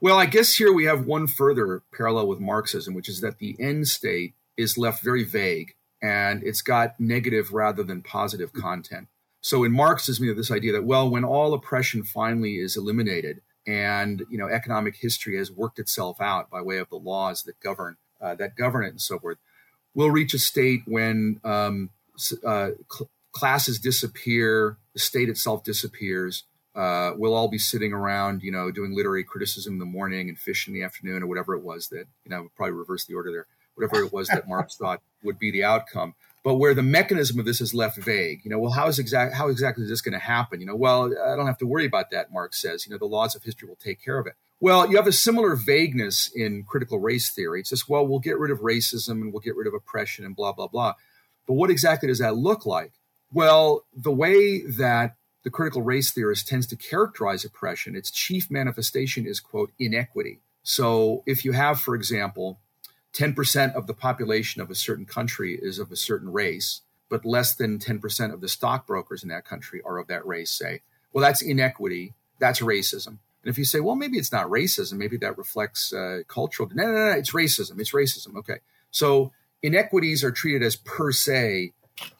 Well, 0.00 0.18
I 0.18 0.26
guess 0.26 0.54
here 0.54 0.72
we 0.72 0.84
have 0.84 1.06
one 1.06 1.26
further 1.26 1.82
parallel 1.94 2.26
with 2.26 2.40
Marxism, 2.40 2.94
which 2.94 3.08
is 3.08 3.20
that 3.20 3.38
the 3.38 3.56
end 3.60 3.88
state 3.88 4.34
is 4.56 4.76
left 4.76 5.02
very 5.02 5.24
vague 5.24 5.74
and 6.02 6.42
it's 6.42 6.62
got 6.62 6.98
negative 6.98 7.52
rather 7.52 7.82
than 7.82 8.02
positive 8.02 8.52
content. 8.52 9.08
So 9.40 9.64
in 9.64 9.72
Marxism, 9.72 10.24
you 10.24 10.30
have 10.30 10.36
this 10.36 10.50
idea 10.50 10.72
that 10.72 10.84
well, 10.84 11.08
when 11.08 11.24
all 11.24 11.54
oppression 11.54 12.02
finally 12.02 12.56
is 12.56 12.76
eliminated 12.76 13.40
and 13.66 14.24
you 14.28 14.38
know 14.38 14.48
economic 14.48 14.96
history 14.96 15.36
has 15.38 15.50
worked 15.50 15.78
itself 15.78 16.20
out 16.20 16.50
by 16.50 16.60
way 16.60 16.78
of 16.78 16.88
the 16.88 16.96
laws 16.96 17.44
that 17.44 17.60
govern 17.60 17.96
uh, 18.20 18.34
that 18.34 18.56
govern 18.56 18.84
it 18.84 18.88
and 18.88 19.00
so 19.00 19.18
forth, 19.18 19.38
we'll 19.94 20.10
reach 20.10 20.34
a 20.34 20.38
state 20.38 20.82
when 20.86 21.40
um, 21.44 21.90
uh, 22.44 22.70
cl- 22.90 23.10
classes 23.32 23.78
disappear, 23.78 24.78
the 24.92 25.00
state 25.00 25.28
itself 25.28 25.64
disappears. 25.64 26.44
Uh, 26.74 27.12
we'll 27.16 27.34
all 27.34 27.48
be 27.48 27.58
sitting 27.58 27.92
around, 27.92 28.42
you 28.42 28.50
know, 28.50 28.70
doing 28.70 28.94
literary 28.94 29.24
criticism 29.24 29.74
in 29.74 29.78
the 29.78 29.84
morning 29.84 30.28
and 30.28 30.38
fish 30.38 30.66
in 30.66 30.74
the 30.74 30.82
afternoon, 30.82 31.22
or 31.22 31.26
whatever 31.26 31.54
it 31.54 31.62
was 31.62 31.88
that, 31.88 32.06
you 32.24 32.30
know, 32.30 32.48
probably 32.56 32.72
reverse 32.72 33.04
the 33.04 33.14
order 33.14 33.30
there, 33.30 33.46
whatever 33.74 34.04
it 34.04 34.12
was 34.12 34.28
that 34.28 34.48
Marx 34.48 34.76
thought 34.80 35.02
would 35.22 35.38
be 35.38 35.50
the 35.50 35.64
outcome. 35.64 36.14
But 36.44 36.54
where 36.54 36.74
the 36.74 36.82
mechanism 36.82 37.38
of 37.38 37.44
this 37.44 37.60
is 37.60 37.72
left 37.72 37.98
vague, 37.98 38.40
you 38.44 38.50
know, 38.50 38.58
well, 38.58 38.72
how 38.72 38.88
is 38.88 38.98
exact 38.98 39.34
how 39.34 39.48
exactly 39.48 39.84
is 39.84 39.90
this 39.90 40.00
going 40.00 40.14
to 40.14 40.18
happen? 40.18 40.60
You 40.60 40.66
know, 40.66 40.74
well, 40.74 41.04
I 41.04 41.36
don't 41.36 41.46
have 41.46 41.58
to 41.58 41.66
worry 41.66 41.86
about 41.86 42.10
that. 42.10 42.32
Marx 42.32 42.60
says, 42.60 42.84
you 42.84 42.90
know, 42.90 42.98
the 42.98 43.04
laws 43.04 43.36
of 43.36 43.44
history 43.44 43.68
will 43.68 43.76
take 43.76 44.02
care 44.02 44.18
of 44.18 44.26
it. 44.26 44.34
Well, 44.58 44.90
you 44.90 44.96
have 44.96 45.06
a 45.06 45.12
similar 45.12 45.54
vagueness 45.54 46.30
in 46.34 46.64
critical 46.64 46.98
race 46.98 47.30
theory. 47.32 47.60
It's 47.60 47.70
just, 47.70 47.88
well, 47.88 48.06
we'll 48.06 48.20
get 48.20 48.38
rid 48.38 48.50
of 48.50 48.60
racism 48.60 49.20
and 49.20 49.32
we'll 49.32 49.40
get 49.40 49.56
rid 49.56 49.66
of 49.66 49.74
oppression 49.74 50.24
and 50.24 50.34
blah 50.34 50.52
blah 50.52 50.66
blah. 50.66 50.94
But 51.46 51.54
what 51.54 51.70
exactly 51.70 52.08
does 52.08 52.18
that 52.18 52.36
look 52.36 52.66
like? 52.66 52.92
Well, 53.32 53.84
the 53.94 54.12
way 54.12 54.60
that 54.62 55.16
the 55.42 55.50
critical 55.50 55.82
race 55.82 56.12
theorist 56.12 56.46
tends 56.46 56.66
to 56.68 56.76
characterize 56.76 57.44
oppression, 57.44 57.96
its 57.96 58.10
chief 58.10 58.50
manifestation 58.50 59.26
is, 59.26 59.40
quote, 59.40 59.72
inequity. 59.78 60.40
So 60.62 61.22
if 61.26 61.44
you 61.44 61.52
have, 61.52 61.80
for 61.80 61.94
example, 61.94 62.60
10% 63.14 63.74
of 63.74 63.86
the 63.86 63.94
population 63.94 64.62
of 64.62 64.70
a 64.70 64.74
certain 64.74 65.06
country 65.06 65.58
is 65.60 65.78
of 65.78 65.90
a 65.90 65.96
certain 65.96 66.32
race, 66.32 66.82
but 67.08 67.24
less 67.24 67.54
than 67.54 67.78
10% 67.78 68.32
of 68.32 68.40
the 68.40 68.48
stockbrokers 68.48 69.22
in 69.22 69.28
that 69.30 69.44
country 69.44 69.82
are 69.84 69.98
of 69.98 70.06
that 70.06 70.26
race, 70.26 70.50
say, 70.50 70.82
well, 71.12 71.22
that's 71.22 71.42
inequity. 71.42 72.14
That's 72.38 72.60
racism. 72.60 73.18
And 73.44 73.50
if 73.50 73.58
you 73.58 73.64
say, 73.64 73.80
well, 73.80 73.96
maybe 73.96 74.18
it's 74.18 74.32
not 74.32 74.46
racism, 74.46 74.94
maybe 74.94 75.16
that 75.18 75.36
reflects 75.36 75.92
uh, 75.92 76.20
cultural. 76.28 76.70
No, 76.72 76.84
no, 76.84 76.92
no, 76.92 77.06
no, 77.10 77.18
it's 77.18 77.32
racism. 77.32 77.78
It's 77.80 77.92
racism. 77.92 78.36
Okay. 78.36 78.58
So 78.90 79.32
inequities 79.62 80.22
are 80.22 80.30
treated 80.30 80.62
as 80.62 80.76
per 80.76 81.12
se 81.12 81.72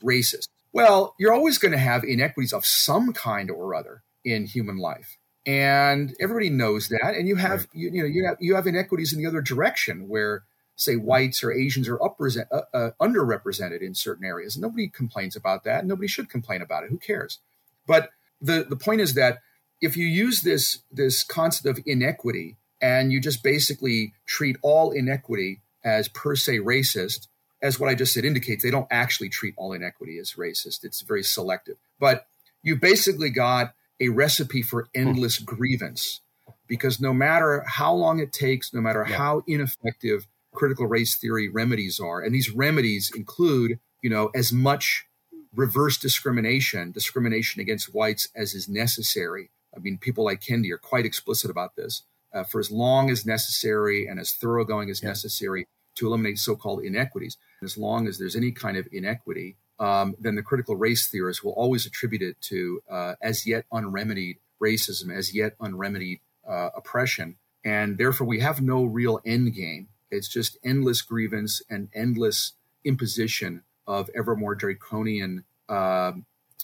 racist. 0.02 0.48
Well, 0.72 1.14
you're 1.18 1.32
always 1.32 1.58
going 1.58 1.72
to 1.72 1.78
have 1.78 2.04
inequities 2.04 2.52
of 2.52 2.64
some 2.64 3.12
kind 3.12 3.50
or 3.50 3.74
other 3.74 4.02
in 4.24 4.46
human 4.46 4.78
life. 4.78 5.18
And 5.44 6.14
everybody 6.20 6.50
knows 6.50 6.88
that. 6.88 7.14
And 7.16 7.26
you 7.26 7.36
have, 7.36 7.60
right. 7.60 7.68
you, 7.74 7.90
you, 7.92 8.02
know, 8.02 8.08
you 8.08 8.26
have, 8.26 8.36
you 8.40 8.54
have 8.54 8.66
inequities 8.66 9.12
in 9.12 9.18
the 9.18 9.26
other 9.26 9.42
direction 9.42 10.08
where, 10.08 10.44
say, 10.76 10.94
whites 10.94 11.42
or 11.42 11.52
Asians 11.52 11.88
are 11.88 12.02
uppresent, 12.02 12.48
uh, 12.52 12.62
uh, 12.72 12.90
underrepresented 13.00 13.82
in 13.82 13.94
certain 13.94 14.24
areas. 14.24 14.56
Nobody 14.56 14.88
complains 14.88 15.36
about 15.36 15.64
that. 15.64 15.84
Nobody 15.84 16.08
should 16.08 16.30
complain 16.30 16.62
about 16.62 16.84
it. 16.84 16.90
Who 16.90 16.98
cares? 16.98 17.38
But 17.86 18.10
the, 18.40 18.64
the 18.68 18.76
point 18.76 19.00
is 19.00 19.14
that 19.14 19.40
if 19.80 19.96
you 19.96 20.06
use 20.06 20.42
this, 20.42 20.82
this 20.90 21.24
concept 21.24 21.66
of 21.66 21.84
inequity 21.84 22.56
and 22.80 23.12
you 23.12 23.20
just 23.20 23.42
basically 23.42 24.14
treat 24.26 24.56
all 24.62 24.92
inequity 24.92 25.60
as 25.84 26.06
per 26.08 26.36
se 26.36 26.58
racist, 26.58 27.26
as 27.62 27.78
what 27.78 27.88
I 27.88 27.94
just 27.94 28.12
said 28.12 28.24
indicates, 28.24 28.62
they 28.62 28.70
don't 28.70 28.88
actually 28.90 29.28
treat 29.28 29.54
all 29.56 29.72
inequity 29.72 30.18
as 30.18 30.32
racist. 30.32 30.84
It's 30.84 31.00
very 31.00 31.22
selective. 31.22 31.76
But 32.00 32.26
you 32.62 32.76
basically 32.76 33.30
got 33.30 33.74
a 34.00 34.08
recipe 34.08 34.62
for 34.62 34.88
endless 34.94 35.38
hmm. 35.38 35.44
grievance 35.44 36.20
because 36.66 37.00
no 37.00 37.12
matter 37.12 37.64
how 37.66 37.94
long 37.94 38.18
it 38.18 38.32
takes, 38.32 38.74
no 38.74 38.80
matter 38.80 39.06
yeah. 39.08 39.16
how 39.16 39.44
ineffective 39.46 40.26
critical 40.52 40.86
race 40.86 41.16
theory 41.16 41.48
remedies 41.48 42.00
are, 42.00 42.20
and 42.20 42.34
these 42.34 42.50
remedies 42.50 43.10
include, 43.14 43.78
you 44.02 44.10
know, 44.10 44.30
as 44.34 44.52
much 44.52 45.06
reverse 45.54 45.98
discrimination, 45.98 46.90
discrimination 46.92 47.60
against 47.60 47.94
whites 47.94 48.28
as 48.34 48.54
is 48.54 48.68
necessary. 48.68 49.50
I 49.74 49.78
mean, 49.78 49.98
people 49.98 50.24
like 50.24 50.40
Kendi 50.40 50.70
are 50.72 50.78
quite 50.78 51.06
explicit 51.06 51.50
about 51.50 51.76
this. 51.76 52.02
Uh, 52.34 52.42
for 52.42 52.60
as 52.60 52.70
long 52.70 53.10
as 53.10 53.26
necessary 53.26 54.06
and 54.06 54.18
as 54.18 54.32
thoroughgoing 54.32 54.88
as 54.88 55.02
yeah. 55.02 55.10
necessary 55.10 55.66
to 55.96 56.06
eliminate 56.06 56.38
so-called 56.38 56.84
inequities. 56.84 57.36
As 57.62 57.76
long 57.76 58.06
as 58.06 58.18
there's 58.18 58.36
any 58.36 58.52
kind 58.52 58.76
of 58.76 58.88
inequity, 58.92 59.56
um, 59.78 60.14
then 60.18 60.34
the 60.36 60.42
critical 60.42 60.76
race 60.76 61.08
theorists 61.08 61.42
will 61.42 61.52
always 61.52 61.86
attribute 61.86 62.22
it 62.22 62.40
to 62.42 62.82
uh, 62.90 63.14
as 63.22 63.46
yet 63.46 63.64
unremedied 63.72 64.38
racism, 64.62 65.14
as 65.14 65.34
yet 65.34 65.54
unremedied 65.60 66.20
uh, 66.48 66.70
oppression, 66.76 67.36
and 67.64 67.98
therefore 67.98 68.26
we 68.26 68.40
have 68.40 68.60
no 68.60 68.84
real 68.84 69.20
end 69.24 69.54
game. 69.54 69.88
It's 70.10 70.28
just 70.28 70.58
endless 70.64 71.02
grievance 71.02 71.62
and 71.70 71.88
endless 71.94 72.52
imposition 72.84 73.62
of 73.86 74.10
ever 74.14 74.36
more 74.36 74.54
draconian 74.54 75.44
uh, 75.68 76.12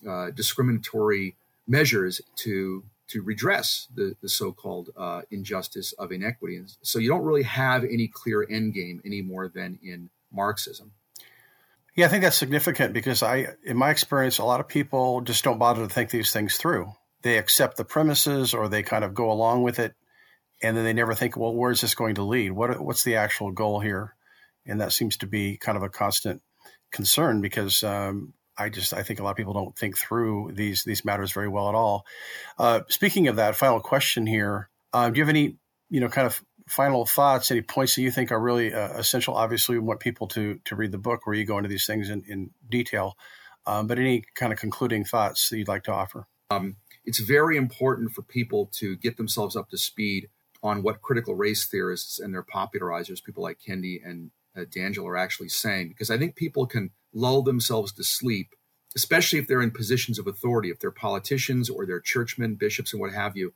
uh 0.06 0.30
discriminatory 0.30 1.34
measures 1.66 2.20
to 2.36 2.84
to 3.08 3.22
redress 3.22 3.88
the, 3.94 4.14
the 4.20 4.28
so-called 4.28 4.90
uh, 4.96 5.22
injustice 5.30 5.92
of 5.94 6.12
inequity. 6.12 6.56
And 6.56 6.72
so 6.82 6.98
you 6.98 7.08
don't 7.08 7.24
really 7.24 7.42
have 7.42 7.84
any 7.84 8.08
clear 8.08 8.46
end 8.48 8.74
game 8.74 9.00
any 9.04 9.22
more 9.22 9.48
than 9.48 9.78
in 9.82 10.10
Marxism. 10.32 10.92
Yeah, 11.94 12.06
I 12.06 12.08
think 12.10 12.22
that's 12.22 12.36
significant 12.36 12.92
because 12.92 13.22
I, 13.22 13.48
in 13.64 13.76
my 13.76 13.90
experience, 13.90 14.38
a 14.38 14.44
lot 14.44 14.60
of 14.60 14.68
people 14.68 15.20
just 15.22 15.42
don't 15.42 15.58
bother 15.58 15.82
to 15.82 15.92
think 15.92 16.10
these 16.10 16.32
things 16.32 16.56
through. 16.56 16.92
They 17.22 17.38
accept 17.38 17.76
the 17.76 17.84
premises 17.84 18.54
or 18.54 18.68
they 18.68 18.84
kind 18.84 19.02
of 19.02 19.14
go 19.14 19.32
along 19.32 19.64
with 19.64 19.80
it, 19.80 19.94
and 20.62 20.76
then 20.76 20.84
they 20.84 20.92
never 20.92 21.14
think, 21.14 21.36
well, 21.36 21.52
where's 21.52 21.80
this 21.80 21.96
going 21.96 22.14
to 22.14 22.22
lead? 22.22 22.52
What 22.52 22.78
what's 22.80 23.02
the 23.02 23.16
actual 23.16 23.50
goal 23.50 23.80
here? 23.80 24.14
And 24.64 24.80
that 24.80 24.92
seems 24.92 25.16
to 25.18 25.26
be 25.26 25.56
kind 25.56 25.76
of 25.76 25.82
a 25.82 25.88
constant 25.88 26.40
concern 26.92 27.40
because 27.40 27.82
um, 27.82 28.34
I 28.58 28.68
just 28.68 28.92
I 28.92 29.02
think 29.02 29.20
a 29.20 29.22
lot 29.22 29.30
of 29.30 29.36
people 29.36 29.52
don't 29.52 29.76
think 29.76 29.96
through 29.96 30.52
these 30.52 30.84
these 30.84 31.04
matters 31.04 31.32
very 31.32 31.48
well 31.48 31.68
at 31.68 31.74
all. 31.74 32.04
Uh, 32.58 32.80
speaking 32.88 33.28
of 33.28 33.36
that, 33.36 33.56
final 33.56 33.80
question 33.80 34.26
here: 34.26 34.68
uh, 34.92 35.10
Do 35.10 35.18
you 35.18 35.22
have 35.22 35.30
any 35.30 35.56
you 35.88 36.00
know 36.00 36.08
kind 36.08 36.26
of 36.26 36.42
final 36.66 37.06
thoughts, 37.06 37.50
any 37.50 37.62
points 37.62 37.94
that 37.94 38.02
you 38.02 38.10
think 38.10 38.32
are 38.32 38.40
really 38.40 38.74
uh, 38.74 38.98
essential? 38.98 39.34
Obviously, 39.34 39.76
we 39.76 39.84
want 39.84 40.00
people 40.00 40.26
to 40.28 40.60
to 40.64 40.76
read 40.76 40.92
the 40.92 40.98
book 40.98 41.26
where 41.26 41.36
you 41.36 41.44
go 41.44 41.58
into 41.58 41.68
these 41.68 41.86
things 41.86 42.10
in, 42.10 42.24
in 42.28 42.50
detail. 42.68 43.16
Um, 43.66 43.86
but 43.86 43.98
any 43.98 44.24
kind 44.34 44.52
of 44.52 44.58
concluding 44.58 45.04
thoughts 45.04 45.50
that 45.50 45.58
you'd 45.58 45.68
like 45.68 45.84
to 45.84 45.92
offer? 45.92 46.26
Um, 46.50 46.76
it's 47.04 47.20
very 47.20 47.56
important 47.56 48.12
for 48.12 48.22
people 48.22 48.70
to 48.76 48.96
get 48.96 49.18
themselves 49.18 49.56
up 49.56 49.68
to 49.70 49.78
speed 49.78 50.28
on 50.62 50.82
what 50.82 51.02
critical 51.02 51.34
race 51.34 51.66
theorists 51.66 52.18
and 52.18 52.32
their 52.32 52.42
popularizers, 52.42 53.22
people 53.22 53.42
like 53.42 53.58
Kendi 53.60 53.98
and 54.04 54.30
uh, 54.56 55.02
are 55.04 55.16
actually 55.16 55.48
saying, 55.48 55.88
because 55.88 56.10
I 56.10 56.18
think 56.18 56.34
people 56.34 56.66
can 56.66 56.90
lull 57.12 57.42
themselves 57.42 57.92
to 57.92 58.04
sleep, 58.04 58.54
especially 58.96 59.38
if 59.38 59.46
they're 59.46 59.62
in 59.62 59.70
positions 59.70 60.18
of 60.18 60.26
authority, 60.26 60.70
if 60.70 60.80
they're 60.80 60.90
politicians 60.90 61.68
or 61.70 61.86
they're 61.86 62.00
churchmen, 62.00 62.54
bishops, 62.54 62.92
and 62.92 63.00
what 63.00 63.12
have 63.12 63.36
you. 63.36 63.52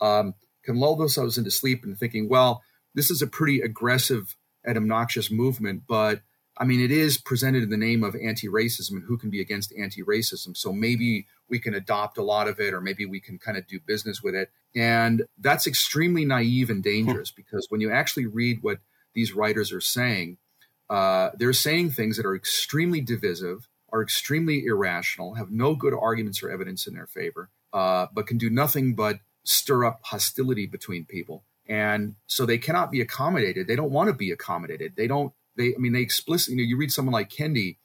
Um, 0.00 0.34
can 0.62 0.76
lull 0.76 0.96
themselves 0.96 1.38
into 1.38 1.50
sleep 1.50 1.84
and 1.84 1.96
thinking, 1.96 2.28
well, 2.28 2.62
this 2.94 3.10
is 3.10 3.22
a 3.22 3.26
pretty 3.26 3.60
aggressive 3.60 4.36
and 4.64 4.76
obnoxious 4.76 5.30
movement, 5.30 5.82
but 5.86 6.22
I 6.58 6.64
mean, 6.64 6.80
it 6.80 6.90
is 6.90 7.18
presented 7.18 7.62
in 7.62 7.70
the 7.70 7.76
name 7.76 8.02
of 8.02 8.16
anti 8.16 8.48
racism, 8.48 8.92
and 8.92 9.04
who 9.06 9.18
can 9.18 9.28
be 9.28 9.40
against 9.40 9.74
anti 9.78 10.02
racism? 10.02 10.56
So 10.56 10.72
maybe 10.72 11.26
we 11.48 11.58
can 11.58 11.74
adopt 11.74 12.16
a 12.16 12.22
lot 12.22 12.48
of 12.48 12.58
it, 12.58 12.72
or 12.72 12.80
maybe 12.80 13.04
we 13.04 13.20
can 13.20 13.38
kind 13.38 13.58
of 13.58 13.66
do 13.66 13.78
business 13.78 14.22
with 14.22 14.34
it. 14.34 14.50
And 14.74 15.24
that's 15.38 15.66
extremely 15.66 16.24
naive 16.24 16.70
and 16.70 16.82
dangerous 16.82 17.30
because 17.36 17.66
when 17.68 17.80
you 17.80 17.92
actually 17.92 18.26
read 18.26 18.62
what 18.62 18.78
these 19.14 19.34
writers 19.34 19.70
are 19.72 19.80
saying, 19.82 20.38
uh, 20.88 21.30
they're 21.36 21.52
saying 21.52 21.90
things 21.90 22.16
that 22.16 22.26
are 22.26 22.34
extremely 22.34 23.00
divisive, 23.00 23.68
are 23.92 24.02
extremely 24.02 24.64
irrational, 24.64 25.34
have 25.34 25.50
no 25.50 25.74
good 25.74 25.94
arguments 25.94 26.42
or 26.42 26.50
evidence 26.50 26.86
in 26.86 26.94
their 26.94 27.06
favor, 27.06 27.50
uh, 27.72 28.06
but 28.12 28.26
can 28.26 28.38
do 28.38 28.50
nothing 28.50 28.94
but 28.94 29.20
stir 29.44 29.84
up 29.84 30.00
hostility 30.02 30.66
between 30.66 31.04
people. 31.04 31.44
And 31.68 32.14
so 32.26 32.46
they 32.46 32.58
cannot 32.58 32.90
be 32.90 33.00
accommodated. 33.00 33.66
They 33.66 33.76
don't 33.76 33.90
want 33.90 34.08
to 34.08 34.14
be 34.14 34.30
accommodated. 34.30 34.94
They 34.96 35.06
don't, 35.06 35.32
they, 35.56 35.74
I 35.74 35.78
mean, 35.78 35.92
they 35.92 36.00
explicitly, 36.00 36.56
you 36.56 36.64
know, 36.64 36.68
you 36.68 36.76
read 36.76 36.92
someone 36.92 37.12
like 37.12 37.30
Kendi, 37.30 37.76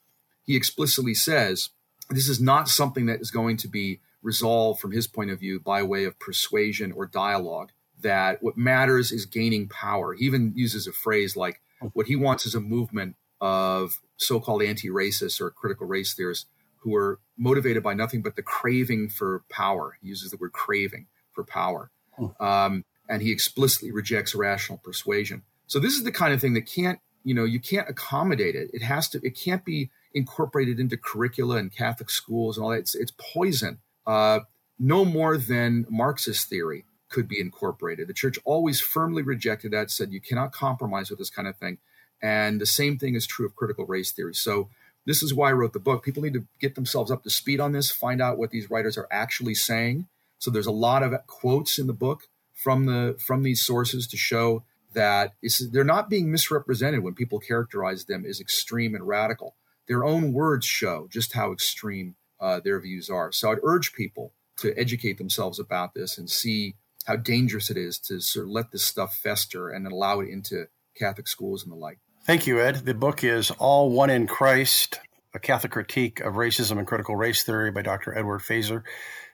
he 0.44 0.56
explicitly 0.56 1.14
says, 1.14 1.70
this 2.10 2.28
is 2.28 2.40
not 2.42 2.68
something 2.68 3.06
that 3.08 3.22
is 3.22 3.32
going 3.32 3.58
to 3.58 3.68
be 3.68 4.00
resolved 4.22 4.80
from 4.80 4.92
his 4.92 5.08
point 5.08 5.32
of 5.32 5.40
view 5.40 5.60
by 5.60 5.82
way 5.82 6.04
of 6.04 6.20
persuasion 6.20 6.92
or 6.92 7.06
dialogue. 7.08 7.72
that 8.02 8.42
what 8.42 8.58
matters 8.58 9.12
is 9.12 9.26
gaining 9.26 9.68
power. 9.68 10.14
He 10.14 10.26
even 10.26 10.54
uses 10.56 10.88
a 10.88 10.92
phrase 10.92 11.36
like 11.36 11.62
what 11.94 12.08
he 12.08 12.16
wants 12.16 12.46
is 12.46 12.56
a 12.56 12.60
movement 12.60 13.16
of 13.40 14.00
so-called 14.18 14.62
anti-racists 14.62 15.42
or 15.42 15.50
critical 15.50 15.88
race 15.88 16.14
theorists 16.14 16.46
who 16.78 16.96
are 16.96 17.20
motivated 17.38 17.84
by 17.84 17.94
nothing 17.94 18.22
but 18.22 18.36
the 18.36 18.42
craving 18.42 19.10
for 19.10 19.44
power. 19.50 19.98
He 20.02 20.08
uses 20.08 20.32
the 20.32 20.38
word 20.38 20.52
craving 20.52 21.08
for 21.32 21.44
power. 21.44 21.92
Um, 22.40 22.86
and 23.10 23.22
he 23.22 23.32
explicitly 23.32 23.92
rejects 23.92 24.36
rational 24.36 24.78
persuasion. 24.78 25.44
So 25.68 25.80
this 25.80 25.94
is 25.94 26.04
the 26.04 26.12
kind 26.12 26.34
of 26.34 26.42
thing 26.42 26.54
that 26.54 26.68
can't, 26.68 27.00
you 27.24 27.34
know, 27.34 27.46
you 27.46 27.60
can't 27.60 27.90
accommodate 27.90 28.56
it. 28.56 28.70
It 28.74 28.82
has 28.84 29.10
to, 29.10 29.22
it 29.24 29.38
can't 29.38 29.66
be 29.66 29.90
incorporated 30.14 30.80
into 30.80 30.98
curricula 30.98 31.58
and 31.58 31.76
Catholic 31.76 32.10
schools 32.10 32.58
and 32.58 32.64
all 32.64 32.72
that. 32.72 32.80
It's, 32.80 32.96
it's 32.96 33.14
poison. 33.18 33.80
Uh, 34.06 34.42
no 34.78 35.06
more 35.06 35.38
than 35.38 35.86
Marxist 35.90 36.50
theory 36.50 36.86
could 37.12 37.28
be 37.28 37.40
incorporated. 37.40 38.08
The 38.08 38.14
church 38.14 38.40
always 38.46 38.80
firmly 38.80 39.22
rejected 39.22 39.72
that, 39.72 39.92
said 39.92 40.12
you 40.12 40.22
cannot 40.22 40.52
compromise 40.52 41.10
with 41.10 41.20
this 41.20 41.30
kind 41.30 41.48
of 41.48 41.58
thing. 41.58 41.78
And 42.22 42.60
the 42.60 42.66
same 42.66 42.98
thing 42.98 43.16
is 43.16 43.28
true 43.28 43.46
of 43.46 43.56
critical 43.56 43.86
race 43.86 44.12
theory. 44.12 44.34
So 44.34 44.70
this 45.06 45.22
is 45.22 45.34
why 45.34 45.50
I 45.50 45.54
wrote 45.54 45.74
the 45.74 45.80
book. 45.80 46.04
People 46.04 46.24
need 46.24 46.34
to 46.34 46.46
get 46.60 46.76
themselves 46.76 47.12
up 47.12 47.24
to 47.24 47.30
speed 47.30 47.60
on 47.60 47.72
this, 47.72 47.92
find 47.92 48.22
out 48.22 48.38
what 48.38 48.52
these 48.52 48.70
writers 48.70 48.98
are 48.98 49.08
actually 49.12 49.56
saying. 49.56 50.08
So 50.40 50.50
there's 50.50 50.68
a 50.68 50.72
lot 50.72 51.04
of 51.04 51.14
quotes 51.28 51.78
in 51.78 51.88
the 51.88 51.94
book 51.94 52.24
from 52.54 52.86
the 52.86 53.16
from 53.20 53.44
these 53.44 53.66
sources 53.66 54.08
to 54.08 54.18
show 54.18 54.64
that 54.94 55.34
they're 55.72 55.84
not 55.84 56.10
being 56.10 56.32
misrepresented 56.32 57.02
when 57.02 57.16
people 57.16 57.40
characterize 57.40 58.06
them 58.06 58.26
as 58.26 58.40
extreme 58.40 58.94
and 58.94 59.08
radical. 59.08 59.56
Their 59.88 60.04
own 60.04 60.34
words 60.34 60.66
show 60.66 61.08
just 61.10 61.34
how 61.34 61.52
extreme 61.52 62.16
uh, 62.40 62.60
their 62.60 62.80
views 62.80 63.10
are. 63.10 63.32
So 63.32 63.52
I'd 63.52 63.60
urge 63.64 63.94
people 63.94 64.34
to 64.58 64.78
educate 64.78 65.18
themselves 65.18 65.60
about 65.60 65.94
this 65.94 66.18
and 66.18 66.30
see 66.30 66.76
how 67.08 67.16
dangerous 67.16 67.70
it 67.70 67.78
is 67.78 67.98
to 68.00 68.20
sort 68.20 68.46
of 68.46 68.52
let 68.52 68.72
this 68.72 68.84
stuff 68.84 69.16
fester 69.16 69.70
and 69.70 69.88
allow 69.88 70.20
it 70.20 70.30
into 70.30 70.66
Catholic 70.98 71.28
schools 71.28 71.64
and 71.64 71.72
the 71.72 71.76
like. 71.76 72.00
Thank 72.26 72.46
you, 72.46 72.60
Ed. 72.60 72.78
The 72.86 72.94
book 72.94 73.24
is 73.24 73.52
All 73.52 73.90
One 73.90 74.10
in 74.10 74.28
Christ 74.28 75.00
A 75.34 75.40
Catholic 75.40 75.72
Critique 75.72 76.20
of 76.20 76.36
Racism 76.36 76.78
and 76.78 76.86
Critical 76.86 77.16
Race 77.16 77.44
Theory 77.44 77.72
by 77.72 77.82
Dr. 77.82 78.16
Edward 78.16 78.42
Feser. 78.42 78.84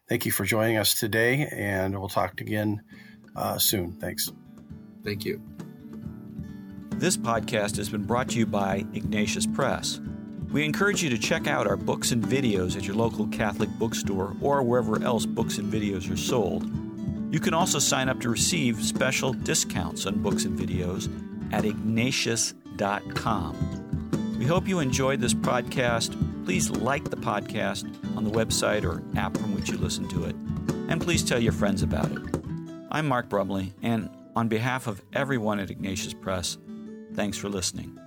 Thank 0.08 0.26
you 0.26 0.32
for 0.32 0.46
joining 0.46 0.78
us 0.78 0.98
today, 0.98 1.50
and 1.52 2.00
we'll 2.00 2.08
talk 2.08 2.40
again 2.40 2.82
uh, 3.36 3.58
soon. 3.58 3.94
Thanks. 4.00 4.32
Thank 5.04 5.26
you. 5.26 5.42
This 6.92 7.18
podcast 7.18 7.76
has 7.76 7.90
been 7.90 8.06
brought 8.06 8.30
to 8.30 8.40
you 8.40 8.46
by 8.46 8.86
Ignatius 8.94 9.46
Press. 9.46 10.00
We 10.50 10.64
encourage 10.64 11.04
you 11.04 11.10
to 11.10 11.18
check 11.18 11.46
out 11.46 11.68
our 11.68 11.76
books 11.76 12.12
and 12.12 12.24
videos 12.24 12.78
at 12.78 12.88
your 12.88 12.96
local 12.96 13.28
Catholic 13.28 13.70
bookstore 13.72 14.36
or 14.42 14.64
wherever 14.64 15.04
else 15.04 15.26
books 15.26 15.58
and 15.58 15.72
videos 15.72 16.12
are 16.12 16.18
sold. 16.18 16.66
You 17.30 17.40
can 17.40 17.54
also 17.54 17.80
sign 17.80 18.10
up 18.10 18.20
to 18.22 18.30
receive 18.30 18.84
special 18.84 19.34
discounts 19.34 20.06
on 20.06 20.22
books 20.22 20.46
and 20.46 20.58
videos 20.58 21.10
at 21.52 21.66
ignatius.com. 21.66 24.38
We 24.40 24.46
hope 24.46 24.68
you 24.68 24.80
enjoyed 24.80 25.20
this 25.20 25.34
podcast. 25.34 26.16
Please 26.46 26.70
like 26.70 27.10
the 27.10 27.18
podcast 27.18 27.86
on 28.16 28.24
the 28.24 28.32
website 28.32 28.86
or 28.86 29.04
app 29.20 29.36
from 29.36 29.56
which 29.56 29.70
you 29.70 29.78
listen 29.78 30.08
to 30.10 30.26
it, 30.26 30.36
and 30.88 31.02
please 31.02 31.24
tell 31.24 31.40
your 31.40 31.52
friends 31.52 31.84
about 31.84 32.12
it. 32.12 32.20
I'm 32.90 33.08
Mark 33.08 33.28
Brumley, 33.28 33.74
and 33.82 34.10
on 34.36 34.48
behalf 34.48 34.88
of 34.88 35.02
everyone 35.12 35.60
at 35.60 35.70
Ignatius 35.70 36.14
Press, 36.14 36.58
thanks 37.14 37.38
for 37.38 37.50
listening. 37.50 38.00